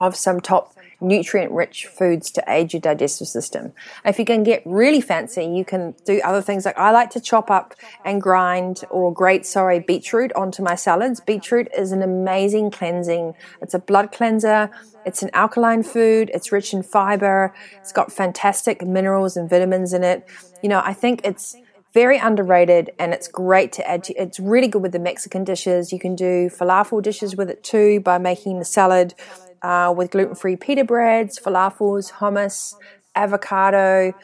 of 0.00 0.16
some 0.16 0.40
top 0.40 0.74
nutrient 1.00 1.52
rich 1.52 1.86
foods 1.86 2.30
to 2.32 2.44
aid 2.48 2.72
your 2.72 2.80
digestive 2.80 3.28
system. 3.28 3.72
If 4.04 4.18
you 4.18 4.24
can 4.24 4.42
get 4.42 4.62
really 4.64 5.00
fancy, 5.00 5.44
you 5.44 5.64
can 5.64 5.94
do 6.04 6.20
other 6.24 6.42
things 6.42 6.64
like 6.64 6.78
I 6.78 6.90
like 6.90 7.10
to 7.10 7.20
chop 7.20 7.50
up 7.50 7.74
and 8.04 8.20
grind 8.20 8.82
or 8.90 9.12
grate, 9.12 9.46
sorry, 9.46 9.80
beetroot 9.80 10.32
onto 10.32 10.62
my 10.62 10.74
salads. 10.74 11.20
Beetroot 11.20 11.68
is 11.76 11.92
an 11.92 12.02
amazing 12.02 12.70
cleansing. 12.70 13.34
It's 13.62 13.74
a 13.74 13.78
blood 13.78 14.12
cleanser. 14.12 14.70
It's 15.04 15.22
an 15.22 15.30
alkaline 15.32 15.82
food. 15.82 16.30
It's 16.34 16.50
rich 16.50 16.72
in 16.72 16.82
fiber. 16.82 17.54
It's 17.76 17.92
got 17.92 18.12
fantastic 18.12 18.82
minerals 18.82 19.36
and 19.36 19.48
vitamins 19.48 19.92
in 19.92 20.02
it. 20.02 20.28
You 20.62 20.68
know, 20.68 20.82
I 20.84 20.94
think 20.94 21.20
it's 21.24 21.56
very 21.94 22.18
underrated 22.18 22.90
and 22.98 23.14
it's 23.14 23.28
great 23.28 23.72
to 23.72 23.88
add 23.88 24.04
to, 24.04 24.14
it's 24.14 24.38
really 24.38 24.68
good 24.68 24.82
with 24.82 24.92
the 24.92 24.98
mexican 24.98 25.42
dishes 25.42 25.90
you 25.90 25.98
can 25.98 26.14
do 26.14 26.50
falafel 26.50 27.02
dishes 27.02 27.34
with 27.34 27.48
it 27.48 27.64
too 27.64 27.98
by 28.00 28.18
making 28.18 28.58
the 28.58 28.64
salad 28.64 29.14
uh, 29.62 29.92
with 29.96 30.10
gluten 30.10 30.34
free 30.34 30.56
pita 30.56 30.84
breads, 30.84 31.38
falafels, 31.38 32.12
hummus, 32.12 32.74
avocado. 33.14 34.14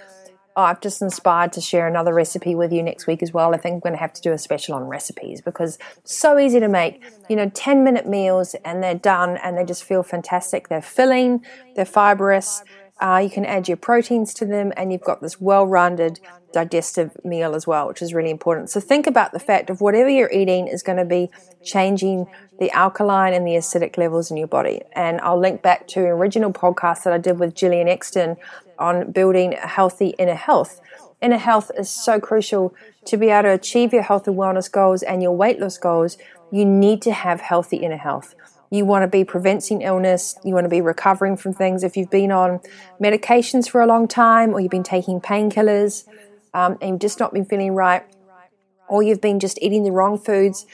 Oh, 0.56 0.62
I've 0.62 0.80
just 0.80 1.02
inspired 1.02 1.52
to 1.54 1.60
share 1.60 1.88
another 1.88 2.14
recipe 2.14 2.54
with 2.54 2.72
you 2.72 2.82
next 2.82 3.08
week 3.08 3.24
as 3.24 3.32
well. 3.32 3.54
I 3.54 3.58
think 3.58 3.74
I'm 3.74 3.80
going 3.80 3.94
to 3.94 3.98
have 3.98 4.12
to 4.12 4.22
do 4.22 4.32
a 4.32 4.38
special 4.38 4.76
on 4.76 4.84
recipes 4.84 5.40
because 5.40 5.78
so 6.04 6.38
easy 6.38 6.60
to 6.60 6.68
make. 6.68 7.02
You 7.28 7.36
know, 7.36 7.50
10 7.52 7.82
minute 7.82 8.06
meals 8.06 8.54
and 8.64 8.82
they're 8.82 8.94
done 8.94 9.36
and 9.38 9.58
they 9.58 9.64
just 9.64 9.82
feel 9.82 10.04
fantastic. 10.04 10.68
They're 10.68 10.82
filling, 10.82 11.44
they're 11.74 11.84
fibrous. 11.84 12.62
Uh, 13.00 13.20
you 13.22 13.30
can 13.30 13.44
add 13.44 13.66
your 13.68 13.76
proteins 13.76 14.32
to 14.34 14.46
them 14.46 14.72
and 14.76 14.92
you've 14.92 15.02
got 15.02 15.20
this 15.20 15.40
well 15.40 15.66
rounded 15.66 16.20
digestive 16.52 17.16
meal 17.24 17.54
as 17.54 17.66
well, 17.66 17.88
which 17.88 18.00
is 18.00 18.14
really 18.14 18.30
important. 18.30 18.70
So 18.70 18.80
think 18.80 19.06
about 19.06 19.32
the 19.32 19.40
fact 19.40 19.68
of 19.68 19.80
whatever 19.80 20.08
you're 20.08 20.30
eating 20.30 20.68
is 20.68 20.82
going 20.82 20.98
to 20.98 21.04
be 21.04 21.28
changing 21.62 22.26
the 22.58 22.70
alkaline 22.70 23.34
and 23.34 23.46
the 23.46 23.52
acidic 23.52 23.98
levels 23.98 24.30
in 24.30 24.36
your 24.36 24.46
body. 24.46 24.80
And 24.92 25.20
I'll 25.20 25.38
link 25.38 25.60
back 25.60 25.88
to 25.88 26.00
an 26.00 26.06
original 26.06 26.52
podcast 26.52 27.02
that 27.02 27.12
I 27.12 27.18
did 27.18 27.38
with 27.38 27.54
Gillian 27.54 27.88
Exton 27.88 28.36
on 28.78 29.10
building 29.10 29.54
a 29.54 29.66
healthy 29.66 30.14
inner 30.18 30.34
health. 30.34 30.80
Inner 31.20 31.38
health 31.38 31.70
is 31.76 31.90
so 31.90 32.20
crucial 32.20 32.74
to 33.06 33.16
be 33.16 33.30
able 33.30 33.44
to 33.44 33.52
achieve 33.54 33.92
your 33.92 34.02
health 34.02 34.28
and 34.28 34.36
wellness 34.36 34.70
goals 34.70 35.02
and 35.02 35.22
your 35.22 35.32
weight 35.32 35.58
loss 35.58 35.78
goals. 35.78 36.16
You 36.52 36.64
need 36.64 37.02
to 37.02 37.12
have 37.12 37.40
healthy 37.40 37.78
inner 37.78 37.96
health. 37.96 38.34
You 38.74 38.84
want 38.84 39.04
to 39.04 39.06
be 39.06 39.22
preventing 39.22 39.82
illness. 39.82 40.34
You 40.42 40.52
want 40.52 40.64
to 40.64 40.68
be 40.68 40.80
recovering 40.80 41.36
from 41.36 41.52
things. 41.52 41.84
If 41.84 41.96
you've 41.96 42.10
been 42.10 42.32
on 42.32 42.58
medications 43.00 43.68
for 43.68 43.80
a 43.80 43.86
long 43.86 44.08
time 44.08 44.52
or 44.52 44.58
you've 44.58 44.72
been 44.72 44.82
taking 44.82 45.20
painkillers 45.20 46.08
um, 46.54 46.76
and 46.80 46.90
you've 46.90 47.00
just 47.00 47.20
not 47.20 47.32
been 47.32 47.44
feeling 47.44 47.76
right, 47.76 48.02
or 48.88 49.00
you've 49.00 49.20
been 49.20 49.38
just 49.38 49.60
eating 49.62 49.84
the 49.84 49.92
wrong 49.92 50.18
foods, 50.18 50.66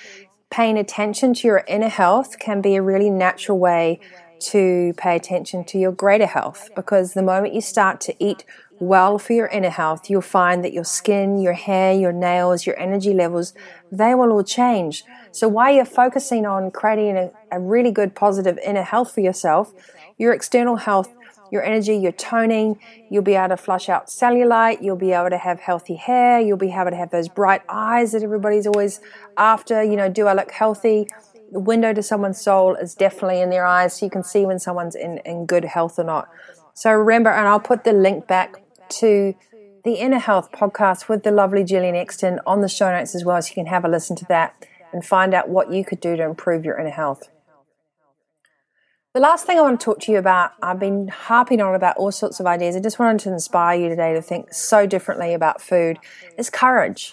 paying 0.49 0.79
attention 0.79 1.35
to 1.35 1.47
your 1.47 1.63
inner 1.69 1.91
health 1.91 2.39
can 2.39 2.63
be 2.63 2.75
a 2.75 2.81
really 2.81 3.11
natural 3.11 3.59
way 3.59 4.01
to 4.41 4.95
pay 4.97 5.15
attention 5.15 5.63
to 5.65 5.79
your 5.79 5.93
greater 5.93 6.25
health 6.25 6.71
because 6.75 7.13
the 7.13 7.23
moment 7.23 7.53
you 7.53 7.61
start 7.61 8.01
to 8.01 8.15
eat 8.19 8.47
well 8.81 9.19
for 9.19 9.33
your 9.35 9.47
inner 9.47 9.71
health, 9.71 10.11
you'll 10.11 10.23
find 10.23 10.65
that 10.65 10.73
your 10.73 10.85
skin, 10.85 11.39
your 11.39 11.53
hair, 11.53 11.93
your 11.93 12.13
nails, 12.13 12.67
your 12.67 12.79
energy 12.79 13.15
levels, 13.15 13.55
they 13.93 14.15
will 14.15 14.33
all 14.33 14.43
change. 14.43 15.05
So 15.31 15.47
while 15.47 15.73
you're 15.73 15.85
focusing 15.85 16.47
on 16.47 16.71
creating 16.73 17.17
a, 17.17 17.31
a 17.53 17.61
really 17.61 17.93
good 17.93 18.17
positive 18.17 18.59
inner 18.65 18.83
health 18.83 19.13
for 19.13 19.21
yourself, 19.21 19.73
your 20.19 20.33
external 20.33 20.77
health 20.77 21.15
your 21.51 21.63
energy, 21.63 21.97
your 21.97 22.13
toning. 22.13 22.79
You'll 23.09 23.23
be 23.23 23.35
able 23.35 23.49
to 23.49 23.57
flush 23.57 23.89
out 23.89 24.07
cellulite. 24.07 24.83
You'll 24.83 24.97
be 24.97 25.13
able 25.13 25.31
to 25.31 25.39
have 25.39 25.61
healthy 25.61 25.97
hair. 25.97 26.41
You'll 26.41 26.57
be 26.57 26.73
able 26.73 26.91
to 26.91 26.97
have 26.97 27.11
those 27.11 27.29
bright 27.29 27.63
eyes 27.69 28.13
that 28.13 28.23
everybody's 28.23 28.67
always 28.67 29.01
after. 29.37 29.83
You 29.83 29.97
know, 29.97 30.09
do 30.09 30.27
I 30.27 30.35
look 30.35 30.53
healthy? 30.53 31.09
The 31.53 31.61
window 31.61 31.93
to 31.93 32.03
someone's 32.03 32.41
soul 32.41 32.77
is 32.77 32.95
definitely 32.95 33.41
in 33.41 33.51
their 33.51 33.67
eyes, 33.67 33.99
so 33.99 34.07
you 34.07 34.11
can 34.11 34.23
see 34.23 34.47
when 34.47 34.61
someone's 34.61 34.95
in, 34.95 35.19
in 35.25 35.47
good 35.47 35.65
health 35.65 35.99
or 35.99 36.05
not. 36.05 36.29
So 36.75 36.93
remember, 36.93 37.31
and 37.31 37.49
I'll 37.49 37.59
put 37.59 37.83
the 37.83 37.93
link 37.93 38.29
back 38.29 38.60
to 38.91 39.35
the 39.85 39.95
Inner 39.95 40.19
Health 40.19 40.53
podcast 40.53 41.09
with 41.09 41.23
the 41.23 41.31
lovely 41.31 41.65
Gillian 41.65 41.95
Exton 41.95 42.41
on 42.47 42.61
the 42.61 42.69
show 42.69 42.91
notes 42.91 43.15
as 43.15 43.25
well, 43.25 43.41
so 43.41 43.49
you 43.49 43.55
can 43.55 43.67
have 43.67 43.85
a 43.85 43.89
listen 43.89 44.17
to 44.17 44.25
that 44.27 44.67
and 44.93 45.05
find 45.05 45.33
out 45.33 45.49
what 45.49 45.73
you 45.73 45.85
could 45.85 46.01
do 46.01 46.17
to 46.17 46.23
improve 46.23 46.65
your 46.65 46.79
inner 46.79 46.91
health. 46.91 47.29
The 49.13 49.21
last 49.21 49.45
thing 49.45 49.59
I 49.59 49.63
want 49.63 49.81
to 49.81 49.85
talk 49.85 49.99
to 50.01 50.13
you 50.13 50.19
about, 50.19 50.53
I've 50.63 50.79
been 50.79 51.09
harping 51.09 51.61
on 51.61 51.75
about 51.75 51.97
all 51.97 52.13
sorts 52.13 52.39
of 52.39 52.47
ideas. 52.47 52.77
I 52.77 52.81
just 52.81 52.99
wanted 53.01 53.21
to 53.23 53.33
inspire 53.33 53.81
you 53.81 53.89
today 53.89 54.15
to 54.15 54.23
think 54.23 54.55
so 54.55 54.87
differently 54.87 55.35
about 55.35 55.61
food, 55.61 55.99
is 56.39 56.49
courage. 56.49 57.13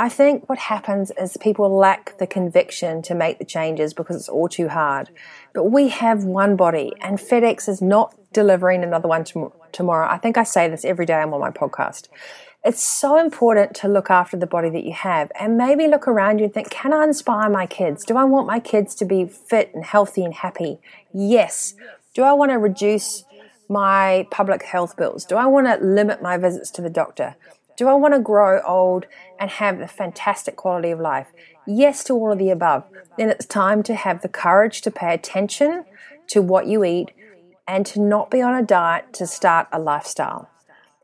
I 0.00 0.08
think 0.08 0.48
what 0.48 0.58
happens 0.58 1.12
is 1.20 1.36
people 1.36 1.76
lack 1.76 2.18
the 2.18 2.26
conviction 2.26 3.02
to 3.02 3.14
make 3.14 3.38
the 3.38 3.44
changes 3.44 3.94
because 3.94 4.16
it's 4.16 4.28
all 4.28 4.48
too 4.48 4.68
hard. 4.68 5.10
But 5.52 5.64
we 5.64 5.88
have 5.88 6.24
one 6.24 6.56
body, 6.56 6.92
and 7.00 7.18
FedEx 7.18 7.68
is 7.68 7.80
not 7.80 8.17
delivering 8.32 8.82
another 8.82 9.08
one 9.08 9.24
tomorrow. 9.72 10.08
I 10.08 10.18
think 10.18 10.36
I 10.36 10.44
say 10.44 10.68
this 10.68 10.84
every 10.84 11.06
day 11.06 11.14
I'm 11.14 11.32
on 11.34 11.40
my 11.40 11.50
podcast. 11.50 12.08
It's 12.64 12.82
so 12.82 13.18
important 13.18 13.74
to 13.76 13.88
look 13.88 14.10
after 14.10 14.36
the 14.36 14.46
body 14.46 14.68
that 14.70 14.84
you 14.84 14.92
have 14.92 15.30
and 15.38 15.56
maybe 15.56 15.86
look 15.86 16.08
around 16.08 16.38
you 16.38 16.46
and 16.46 16.52
think, 16.52 16.70
can 16.70 16.92
I 16.92 17.04
inspire 17.04 17.48
my 17.48 17.66
kids? 17.66 18.04
Do 18.04 18.16
I 18.16 18.24
want 18.24 18.46
my 18.46 18.58
kids 18.58 18.94
to 18.96 19.04
be 19.04 19.26
fit 19.26 19.72
and 19.74 19.84
healthy 19.84 20.24
and 20.24 20.34
happy? 20.34 20.80
Yes. 21.14 21.74
Do 22.14 22.22
I 22.24 22.32
want 22.32 22.50
to 22.50 22.58
reduce 22.58 23.24
my 23.68 24.26
public 24.30 24.64
health 24.64 24.96
bills? 24.96 25.24
Do 25.24 25.36
I 25.36 25.46
want 25.46 25.66
to 25.68 25.84
limit 25.84 26.20
my 26.20 26.36
visits 26.36 26.70
to 26.72 26.82
the 26.82 26.90
doctor? 26.90 27.36
Do 27.76 27.86
I 27.86 27.94
want 27.94 28.14
to 28.14 28.20
grow 28.20 28.60
old 28.62 29.06
and 29.38 29.50
have 29.50 29.80
a 29.80 29.86
fantastic 29.86 30.56
quality 30.56 30.90
of 30.90 30.98
life? 30.98 31.28
Yes 31.64 32.02
to 32.04 32.14
all 32.14 32.32
of 32.32 32.38
the 32.38 32.50
above. 32.50 32.84
Then 33.16 33.30
it's 33.30 33.46
time 33.46 33.84
to 33.84 33.94
have 33.94 34.20
the 34.20 34.28
courage 34.28 34.82
to 34.82 34.90
pay 34.90 35.14
attention 35.14 35.84
to 36.28 36.42
what 36.42 36.66
you 36.66 36.82
eat 36.82 37.12
and 37.68 37.84
to 37.84 38.00
not 38.00 38.30
be 38.30 38.40
on 38.40 38.54
a 38.54 38.64
diet 38.64 39.12
to 39.12 39.26
start 39.26 39.68
a 39.70 39.78
lifestyle. 39.78 40.48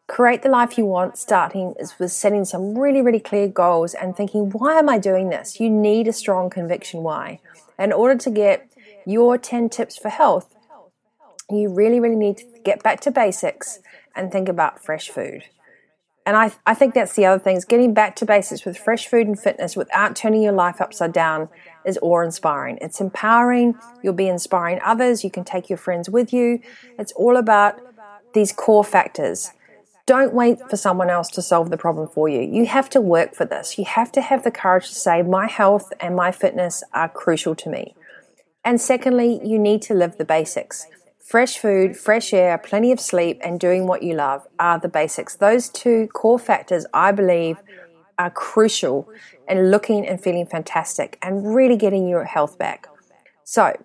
Create 0.07 0.43
the 0.43 0.49
life 0.49 0.77
you 0.77 0.87
want, 0.87 1.19
starting 1.19 1.75
with 1.99 2.11
setting 2.11 2.45
some 2.45 2.77
really, 2.77 3.03
really 3.03 3.21
clear 3.21 3.47
goals 3.47 3.93
and 3.95 4.17
thinking, 4.17 4.51
why 4.51 4.79
am 4.79 4.89
I 4.89 4.99
doing 4.99 5.29
this? 5.29 5.61
You 5.61 5.69
need 5.71 6.09
a 6.09 6.13
strong 6.13 6.49
conviction 6.49 7.03
why. 7.03 7.41
In 7.79 7.93
order 7.93 8.19
to 8.19 8.31
get 8.31 8.69
your 9.07 9.37
10 9.37 9.69
tips 9.69 9.97
for 9.97 10.09
health, 10.09 10.55
you 11.51 11.73
really, 11.73 12.01
really 12.01 12.17
need 12.17 12.39
to 12.39 12.45
get 12.65 12.83
back 12.83 13.01
to 13.01 13.11
basics 13.11 13.81
and 14.17 14.33
think 14.33 14.49
about 14.49 14.83
fresh 14.83 15.11
food. 15.11 15.45
And 16.27 16.37
I, 16.37 16.53
I 16.67 16.75
think 16.75 16.95
that's 16.95 17.15
the 17.15 17.27
other 17.27 17.43
thing 17.43 17.57
is 17.57 17.67
getting 17.67 17.93
back 17.93 18.17
to 18.17 18.25
basics 18.25 18.65
with 18.65 18.79
fresh 18.79 19.07
food 19.07 19.27
and 19.27 19.39
fitness 19.39 19.77
without 19.77 20.17
turning 20.17 20.43
your 20.43 20.53
life 20.53 20.81
upside 20.81 21.13
down 21.13 21.51
is 21.85 21.99
awe 22.03 22.21
inspiring. 22.21 22.79
It's 22.81 23.01
empowering. 23.01 23.77
You'll 24.03 24.15
be 24.15 24.29
inspiring 24.29 24.81
others. 24.85 25.25
You 25.25 25.31
can 25.31 25.45
take 25.45 25.69
your 25.69 25.77
friends 25.79 26.09
with 26.09 26.33
you. 26.33 26.61
It's 26.99 27.13
all 27.13 27.37
about 27.37 27.81
these 28.33 28.53
core 28.53 28.85
factors. 28.85 29.51
Don't 30.07 30.35
wait 30.35 30.59
for 30.69 30.77
someone 30.77 31.09
else 31.09 31.29
to 31.31 31.41
solve 31.41 31.71
the 31.71 31.79
problem 31.79 32.09
for 32.09 32.29
you. 32.29 32.41
You 32.41 32.67
have 32.67 32.91
to 32.91 33.01
work 33.01 33.35
for 33.35 33.47
this. 33.47 33.79
You 33.79 33.87
have 33.87 34.13
to 34.13 34.21
have 34.21 34.45
the 34.45 34.51
courage 34.51 34.89
to 34.89 34.95
say, 34.95 35.23
my 35.23 35.47
health 35.47 35.93
and 35.99 36.15
my 36.15 36.31
fitness 36.31 36.85
are 36.93 37.09
crucial 37.09 37.55
to 37.55 37.71
me. 37.71 37.95
And 38.65 38.81
secondly, 38.81 39.41
you 39.43 39.59
need 39.59 39.81
to 39.83 39.95
live 39.95 40.19
the 40.19 40.25
basics. 40.25 40.87
Fresh 41.19 41.57
food, 41.57 41.97
fresh 41.97 42.35
air, 42.35 42.59
plenty 42.59 42.93
of 42.93 43.01
sleep, 43.01 43.41
and 43.43 43.59
doing 43.59 43.87
what 43.87 44.03
you 44.03 44.15
love 44.15 44.47
are 44.59 44.79
the 44.79 44.91
basics. 44.91 45.37
Those 45.37 45.71
two 45.71 46.07
core 46.09 46.39
factors, 46.39 46.85
I 46.93 47.13
believe, 47.13 47.57
are 48.19 48.31
crucial 48.31 49.09
in 49.49 49.71
looking 49.71 50.07
and 50.07 50.21
feeling 50.21 50.47
fantastic 50.47 51.19
and 51.23 51.55
really 51.55 51.77
getting 51.77 52.09
your 52.09 52.25
health 52.25 52.59
back. 52.59 52.89
So, 53.45 53.77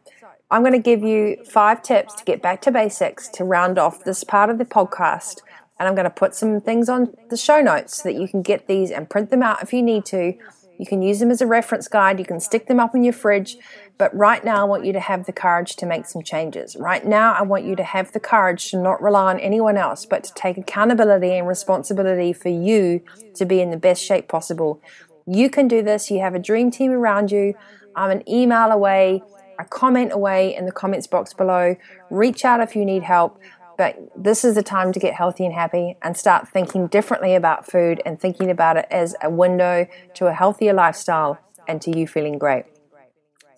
I'm 0.52 0.62
going 0.62 0.74
to 0.74 0.80
give 0.80 1.04
you 1.04 1.44
five 1.46 1.84
tips 1.84 2.16
to 2.16 2.24
get 2.24 2.42
back 2.42 2.62
to 2.64 2.72
basics 2.72 3.28
to 3.30 3.44
round 3.44 3.78
off 3.78 4.04
this 4.04 4.24
part 4.24 4.50
of 4.50 4.58
the 4.58 4.66
podcast. 4.66 5.42
And 5.80 5.88
I'm 5.88 5.94
going 5.94 6.06
to 6.06 6.10
put 6.10 6.34
some 6.34 6.60
things 6.60 6.90
on 6.90 7.14
the 7.30 7.38
show 7.38 7.62
notes 7.62 7.98
so 7.98 8.10
that 8.10 8.20
you 8.20 8.28
can 8.28 8.42
get 8.42 8.68
these 8.68 8.90
and 8.90 9.08
print 9.10 9.30
them 9.30 9.44
out 9.44 9.62
if 9.62 9.74
you 9.74 9.84
need 9.84 10.06
to 10.06 10.34
you 10.80 10.86
can 10.86 11.02
use 11.02 11.20
them 11.20 11.30
as 11.30 11.42
a 11.42 11.46
reference 11.46 11.88
guide. 11.90 12.20
You 12.20 12.26
can 12.26 12.40
stick 12.40 12.68
them 12.68 12.80
up 12.80 12.96
in 12.96 13.04
your 13.04 13.14
fridge. 13.14 13.58
But 14.00 14.16
right 14.16 14.44
now, 14.46 14.62
I 14.62 14.64
want 14.64 14.86
you 14.86 14.94
to 14.94 15.00
have 15.02 15.26
the 15.26 15.34
courage 15.34 15.76
to 15.76 15.86
make 15.86 16.06
some 16.06 16.24
changes. 16.24 16.78
Right 16.78 17.06
now, 17.06 17.34
I 17.34 17.42
want 17.42 17.66
you 17.66 17.76
to 17.76 17.84
have 17.84 18.14
the 18.14 18.20
courage 18.22 18.72
to 18.72 18.82
not 18.82 19.02
rely 19.02 19.34
on 19.34 19.40
anyone 19.42 19.76
else, 19.76 20.06
but 20.06 20.24
to 20.24 20.34
take 20.34 20.58
accountability 20.58 21.34
and 21.34 21.46
responsibility 21.46 22.32
for 22.32 22.48
you 22.48 23.02
to 23.36 23.46
be 23.46 23.60
in 23.60 23.72
the 23.72 23.78
best 23.78 24.02
shape 24.02 24.30
possible. 24.30 24.82
You 25.28 25.50
can 25.50 25.68
do 25.68 25.84
this. 25.84 26.10
You 26.10 26.22
have 26.22 26.34
a 26.34 26.40
dream 26.40 26.72
team 26.72 26.92
around 26.92 27.30
you. 27.30 27.56
I'm 27.94 28.10
an 28.10 28.28
email 28.28 28.72
away, 28.72 29.22
a 29.60 29.66
comment 29.66 30.14
away 30.14 30.56
in 30.56 30.66
the 30.66 30.72
comments 30.72 31.06
box 31.06 31.34
below. 31.34 31.76
Reach 32.10 32.46
out 32.46 32.62
if 32.62 32.78
you 32.78 32.86
need 32.86 33.04
help. 33.04 33.38
But 33.78 33.98
this 34.16 34.46
is 34.46 34.56
the 34.56 34.64
time 34.64 34.94
to 34.94 35.00
get 35.00 35.14
healthy 35.14 35.46
and 35.46 35.54
happy 35.54 35.98
and 36.02 36.16
start 36.16 36.48
thinking 36.48 36.88
differently 36.88 37.36
about 37.36 37.70
food 37.70 38.02
and 38.06 38.20
thinking 38.20 38.50
about 38.50 38.78
it 38.78 38.88
as 38.90 39.16
a 39.22 39.30
window 39.30 39.88
to 40.14 40.28
a 40.28 40.34
healthier 40.34 40.74
lifestyle 40.74 41.38
and 41.68 41.82
to 41.82 41.98
you 41.98 42.08
feeling 42.08 42.38
great. 42.38 42.66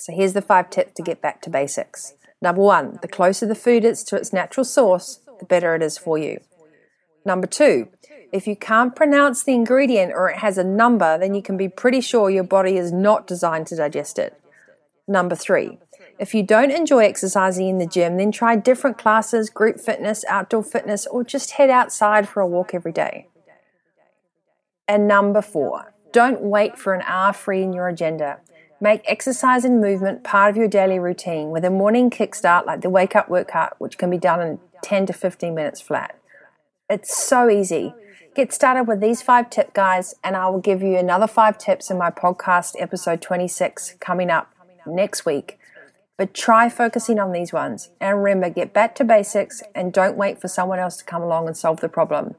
So 0.01 0.11
here's 0.13 0.33
the 0.33 0.41
five 0.41 0.71
tips 0.71 0.93
to 0.95 1.03
get 1.03 1.21
back 1.21 1.43
to 1.43 1.51
basics. 1.51 2.15
Number 2.41 2.63
one, 2.63 2.97
the 3.03 3.07
closer 3.07 3.45
the 3.45 3.53
food 3.53 3.85
is 3.85 4.03
to 4.05 4.15
its 4.15 4.33
natural 4.33 4.63
source, 4.63 5.19
the 5.39 5.45
better 5.45 5.75
it 5.75 5.83
is 5.83 5.95
for 5.95 6.17
you. 6.17 6.39
Number 7.23 7.45
two, 7.45 7.87
if 8.31 8.47
you 8.47 8.55
can't 8.55 8.95
pronounce 8.95 9.43
the 9.43 9.53
ingredient 9.53 10.11
or 10.11 10.27
it 10.27 10.37
has 10.37 10.57
a 10.57 10.63
number, 10.63 11.19
then 11.19 11.35
you 11.35 11.43
can 11.43 11.55
be 11.55 11.69
pretty 11.69 12.01
sure 12.01 12.31
your 12.31 12.43
body 12.43 12.77
is 12.77 12.91
not 12.91 13.27
designed 13.27 13.67
to 13.67 13.75
digest 13.75 14.17
it. 14.17 14.41
Number 15.07 15.35
three, 15.35 15.77
if 16.17 16.33
you 16.33 16.41
don't 16.41 16.71
enjoy 16.71 17.05
exercising 17.05 17.69
in 17.69 17.77
the 17.77 17.85
gym, 17.85 18.17
then 18.17 18.31
try 18.31 18.55
different 18.55 18.97
classes, 18.97 19.51
group 19.51 19.79
fitness, 19.79 20.25
outdoor 20.27 20.63
fitness, 20.63 21.05
or 21.05 21.23
just 21.23 21.51
head 21.51 21.69
outside 21.69 22.27
for 22.27 22.41
a 22.41 22.47
walk 22.47 22.73
every 22.73 22.91
day. 22.91 23.27
And 24.87 25.07
number 25.07 25.43
four, 25.43 25.93
don't 26.11 26.41
wait 26.41 26.79
for 26.79 26.95
an 26.95 27.03
hour 27.05 27.33
free 27.33 27.61
in 27.61 27.71
your 27.71 27.87
agenda. 27.87 28.39
Make 28.83 29.03
exercise 29.05 29.63
and 29.63 29.79
movement 29.79 30.23
part 30.23 30.49
of 30.49 30.57
your 30.57 30.67
daily 30.67 30.97
routine 30.97 31.51
with 31.51 31.63
a 31.63 31.69
morning 31.69 32.09
kickstart 32.09 32.65
like 32.65 32.81
the 32.81 32.89
wake 32.89 33.15
up 33.15 33.29
workout, 33.29 33.79
which 33.79 33.99
can 33.99 34.09
be 34.09 34.17
done 34.17 34.41
in 34.41 34.59
10 34.81 35.05
to 35.05 35.13
15 35.13 35.53
minutes 35.53 35.79
flat. 35.79 36.19
It's 36.89 37.15
so 37.15 37.47
easy. 37.47 37.93
Get 38.33 38.51
started 38.51 38.85
with 38.87 38.99
these 38.99 39.21
five 39.21 39.51
tip 39.51 39.75
guys, 39.75 40.15
and 40.23 40.35
I 40.35 40.49
will 40.49 40.59
give 40.59 40.81
you 40.81 40.97
another 40.97 41.27
five 41.27 41.59
tips 41.59 41.91
in 41.91 41.99
my 41.99 42.09
podcast 42.09 42.73
episode 42.79 43.21
26 43.21 43.97
coming 43.99 44.31
up 44.31 44.51
next 44.87 45.27
week. 45.27 45.59
But 46.17 46.33
try 46.33 46.67
focusing 46.67 47.19
on 47.19 47.33
these 47.33 47.53
ones. 47.53 47.91
And 47.99 48.23
remember, 48.23 48.49
get 48.49 48.73
back 48.73 48.95
to 48.95 49.03
basics 49.03 49.61
and 49.75 49.93
don't 49.93 50.17
wait 50.17 50.41
for 50.41 50.47
someone 50.47 50.79
else 50.79 50.97
to 50.97 51.05
come 51.05 51.21
along 51.21 51.45
and 51.45 51.55
solve 51.55 51.81
the 51.81 51.87
problem. 51.87 52.33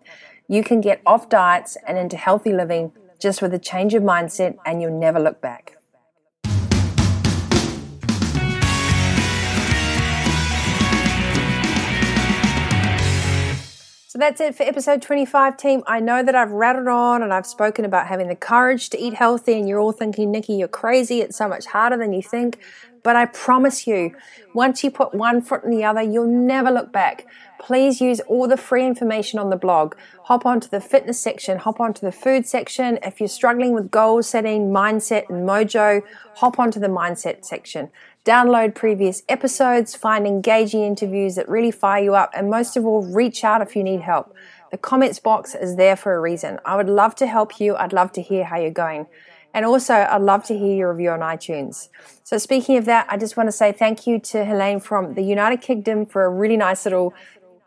You 0.49 0.65
can 0.65 0.81
get 0.81 1.03
off 1.07 1.29
diets 1.29 1.77
and 1.87 1.97
into 1.97 2.17
healthy 2.17 2.53
living 2.53 2.91
just 3.21 3.41
with 3.41 3.55
a 3.55 3.61
change 3.61 3.95
of 3.95 4.03
mindset, 4.03 4.57
and 4.67 4.83
you'll 4.83 4.99
never 4.99 5.21
look 5.21 5.41
back. 5.41 5.77
So 14.13 14.19
that's 14.19 14.43
it 14.43 14.55
for 14.55 14.65
episode 14.65 15.01
25, 15.01 15.57
team. 15.57 15.83
I 15.87 15.99
know 15.99 16.23
that 16.23 16.35
I've 16.35 16.51
rattled 16.51 16.87
on 16.87 17.23
and 17.23 17.33
I've 17.33 17.47
spoken 17.47 17.87
about 17.87 18.09
having 18.09 18.29
the 18.29 18.37
courage 18.37 18.91
to 18.91 19.01
eat 19.01 19.15
healthy, 19.15 19.59
and 19.59 19.67
you're 19.67 19.81
all 19.81 19.91
thinking, 19.91 20.31
Nikki, 20.31 20.53
you're 20.53 20.69
crazy. 20.69 21.23
It's 21.23 21.39
so 21.39 21.49
much 21.49 21.65
harder 21.65 21.97
than 21.97 22.13
you 22.13 22.21
think. 22.21 22.59
But 23.03 23.17
I 23.17 23.25
promise 23.25 23.87
you, 23.87 24.15
once 24.53 24.85
you 24.85 24.91
put 24.91 25.15
one 25.15 25.41
foot 25.41 25.65
in 25.65 25.71
the 25.71 25.85
other, 25.85 26.03
you'll 26.03 26.27
never 26.27 26.71
look 26.71 26.93
back. 26.93 27.27
Please 27.59 28.03
use 28.03 28.21
all 28.21 28.47
the 28.47 28.59
free 28.59 28.85
information 28.85 29.39
on 29.39 29.49
the 29.49 29.57
blog. 29.57 29.95
Hop 30.25 30.45
onto 30.45 30.69
the 30.69 30.81
fitness 30.81 31.19
section, 31.19 31.57
hop 31.57 31.81
onto 31.81 32.05
the 32.05 32.13
food 32.13 32.47
section. 32.47 32.99
If 33.03 33.19
you're 33.19 33.31
struggling 33.31 33.73
with 33.73 33.91
goal 33.91 34.23
setting, 34.23 34.69
mindset, 34.69 35.31
and 35.31 35.49
mojo, 35.49 36.03
hop 36.35 36.59
onto 36.59 36.79
the 36.79 36.89
mindset 36.89 37.47
section. 37.47 37.91
Download 38.25 38.73
previous 38.73 39.25
episodes, 39.29 39.97
find 39.97 40.29
engaging 40.29 40.85
interviews 40.85 41.35
that 41.35 41.49
really 41.49 41.73
fire 41.73 42.05
you 42.05 42.15
up, 42.15 42.31
and 42.37 42.49
most 42.49 42.77
of 42.77 42.87
all, 42.87 43.03
reach 43.03 43.43
out 43.43 43.63
if 43.63 43.75
you 43.75 43.83
need 43.83 44.01
help. 44.01 44.33
The 44.71 44.79
comments 44.79 45.19
box 45.19 45.57
is 45.57 45.75
there 45.75 45.97
for 45.97 46.15
a 46.15 46.21
reason. 46.21 46.61
I 46.65 46.77
would 46.77 46.89
love 46.89 47.17
to 47.17 47.27
help 47.27 47.59
you. 47.59 47.75
I'd 47.75 47.93
love 47.93 48.13
to 48.13 48.23
hear 48.23 48.45
how 48.45 48.59
you're 48.59 48.71
going. 48.71 49.07
And 49.53 49.67
also, 49.67 49.95
I'd 49.95 50.23
love 50.23 50.45
to 50.45 50.57
hear 50.57 50.77
your 50.77 50.93
review 50.93 51.11
on 51.11 51.19
iTunes. 51.19 51.89
So, 52.23 52.39
speaking 52.39 52.77
of 52.77 52.85
that, 52.85 53.07
I 53.09 53.17
just 53.17 53.37
want 53.37 53.49
to 53.49 53.53
say 53.53 53.73
thank 53.73 54.07
you 54.07 54.21
to 54.21 54.45
Helene 54.45 54.79
from 54.79 55.15
the 55.15 55.23
United 55.23 55.61
Kingdom 55.61 56.07
for 56.07 56.25
a 56.25 56.31
really 56.31 56.57
nice 56.57 56.87
little 56.87 57.13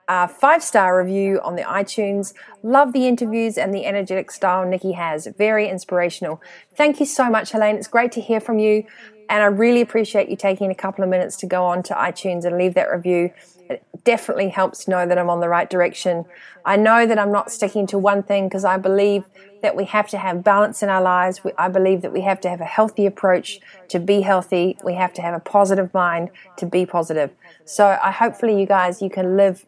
uh, 0.08 0.28
five 0.28 0.64
star 0.64 0.98
review 1.04 1.42
on 1.44 1.56
the 1.56 1.64
iTunes. 1.64 2.34
Love 2.64 2.94
the 2.94 3.08
interviews 3.08 3.58
and 3.58 3.74
the 3.74 3.86
energetic 3.86 4.32
style 4.32 4.66
Nikki 4.66 4.94
has. 4.94 5.28
Very 5.38 5.68
inspirational. 5.68 6.42
Thank 6.76 7.00
you 7.00 7.06
so 7.06 7.30
much, 7.30 7.52
Helene. 7.52 7.76
It's 7.76 7.88
great 7.88 8.12
to 8.14 8.22
hear 8.22 8.40
from 8.40 8.58
you. 8.60 8.86
And 9.30 9.42
I 9.42 9.48
really 9.48 9.82
appreciate 9.82 10.30
you 10.30 10.36
taking 10.36 10.72
a 10.72 10.76
couple 10.76 11.04
of 11.04 11.10
minutes 11.10 11.36
to 11.38 11.48
go 11.48 11.66
on 11.66 11.84
to 11.84 11.94
iTunes 11.94 12.46
and 12.46 12.58
leave 12.58 12.74
that 12.76 12.92
review. 12.92 13.32
It 13.70 13.84
definitely 14.04 14.50
helps 14.50 14.88
know 14.88 15.08
that 15.08 15.18
I'm 15.18 15.30
on 15.30 15.40
the 15.40 15.50
right 15.50 15.70
direction. 15.70 16.26
I 16.64 16.76
know 16.78 17.08
that 17.08 17.18
I'm 17.18 17.32
not 17.32 17.52
sticking 17.52 17.88
to 17.88 17.98
one 17.98 18.22
thing 18.22 18.48
because 18.48 18.64
I 18.64 18.78
believe 18.78 19.26
that 19.62 19.76
we 19.76 19.86
have 19.86 20.08
to 20.10 20.20
have 20.20 20.44
balance 20.44 20.84
in 20.84 20.90
our 20.90 21.02
lives. 21.02 21.42
I 21.58 21.70
believe 21.70 22.04
that 22.04 22.14
we 22.14 22.22
have 22.22 22.40
to 22.42 22.50
have 22.50 22.62
a 22.62 22.66
healthy 22.66 23.08
approach 23.08 23.60
to 23.88 24.00
be 24.00 24.22
healthy. 24.22 24.78
We 24.84 24.94
have 24.94 25.12
to 25.14 25.24
have 25.24 25.34
a 25.34 25.40
positive 25.40 25.92
mind 25.94 26.30
to 26.58 26.68
be 26.68 26.86
positive. 26.86 27.32
So 27.66 27.98
I 28.02 28.12
hopefully 28.12 28.60
you 28.60 28.68
guys 28.68 29.02
you 29.02 29.10
can 29.10 29.36
live 29.36 29.66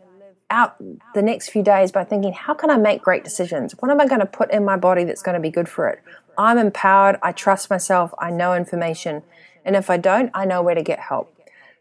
out 0.49 0.75
the 1.13 1.21
next 1.21 1.49
few 1.49 1.63
days 1.63 1.91
by 1.91 2.03
thinking, 2.03 2.33
how 2.33 2.53
can 2.53 2.69
I 2.69 2.77
make 2.77 3.01
great 3.01 3.23
decisions? 3.23 3.73
What 3.79 3.91
am 3.91 3.99
I 3.99 4.07
going 4.07 4.21
to 4.21 4.27
put 4.27 4.51
in 4.51 4.63
my 4.63 4.77
body 4.77 5.03
that's 5.03 5.21
going 5.21 5.33
to 5.33 5.41
be 5.41 5.49
good 5.49 5.67
for 5.67 5.89
it? 5.89 6.01
I'm 6.37 6.57
empowered. 6.57 7.17
I 7.21 7.31
trust 7.31 7.69
myself. 7.69 8.13
I 8.19 8.29
know 8.29 8.53
information. 8.53 9.23
And 9.65 9.75
if 9.75 9.89
I 9.89 9.97
don't, 9.97 10.31
I 10.33 10.45
know 10.45 10.61
where 10.61 10.75
to 10.75 10.83
get 10.83 10.99
help. 10.99 11.33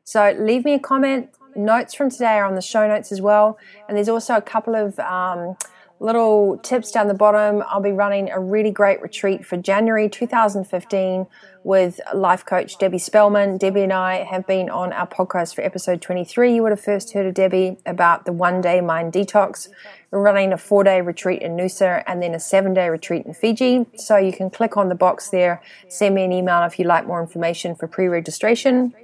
So 0.02 0.36
leave 0.38 0.64
me 0.64 0.74
a 0.74 0.78
comment. 0.78 1.30
Notes 1.54 1.94
from 1.94 2.10
today 2.10 2.38
are 2.38 2.44
on 2.44 2.54
the 2.54 2.62
show 2.62 2.86
notes 2.86 3.12
as 3.12 3.20
well. 3.20 3.58
And 3.88 3.96
there's 3.96 4.08
also 4.08 4.36
a 4.36 4.42
couple 4.42 4.74
of 4.74 4.98
um, 4.98 5.56
little 5.98 6.58
tips 6.58 6.90
down 6.90 7.08
the 7.08 7.14
bottom. 7.14 7.62
I'll 7.66 7.80
be 7.80 7.92
running 7.92 8.30
a 8.30 8.38
really 8.38 8.70
great 8.70 9.00
retreat 9.00 9.46
for 9.46 9.56
January 9.56 10.08
2015 10.08 11.26
with 11.64 12.00
life 12.14 12.44
coach 12.44 12.78
Debbie 12.78 12.98
Spellman. 12.98 13.56
Debbie 13.56 13.82
and 13.82 13.92
I 13.92 14.24
have 14.24 14.46
been 14.46 14.68
on 14.68 14.92
our 14.92 15.06
podcast 15.06 15.54
for 15.54 15.62
episode 15.62 16.02
23. 16.02 16.54
You 16.54 16.62
would 16.62 16.72
have 16.72 16.80
first 16.80 17.12
heard 17.12 17.26
of 17.26 17.34
Debbie 17.34 17.78
about 17.86 18.24
the 18.24 18.32
one 18.32 18.60
day 18.60 18.80
mind 18.80 19.12
detox. 19.12 19.68
We're 20.10 20.22
running 20.22 20.52
a 20.52 20.58
four 20.58 20.84
day 20.84 21.00
retreat 21.00 21.42
in 21.42 21.56
Noosa 21.56 22.04
and 22.06 22.22
then 22.22 22.34
a 22.34 22.40
seven 22.40 22.74
day 22.74 22.88
retreat 22.88 23.24
in 23.24 23.34
Fiji. 23.34 23.86
So 23.96 24.16
you 24.16 24.32
can 24.32 24.50
click 24.50 24.76
on 24.76 24.88
the 24.88 24.94
box 24.94 25.30
there, 25.30 25.62
send 25.88 26.14
me 26.14 26.24
an 26.24 26.32
email 26.32 26.62
if 26.64 26.78
you'd 26.78 26.88
like 26.88 27.06
more 27.06 27.20
information 27.20 27.74
for 27.74 27.88
pre 27.88 28.06
registration. 28.06 28.94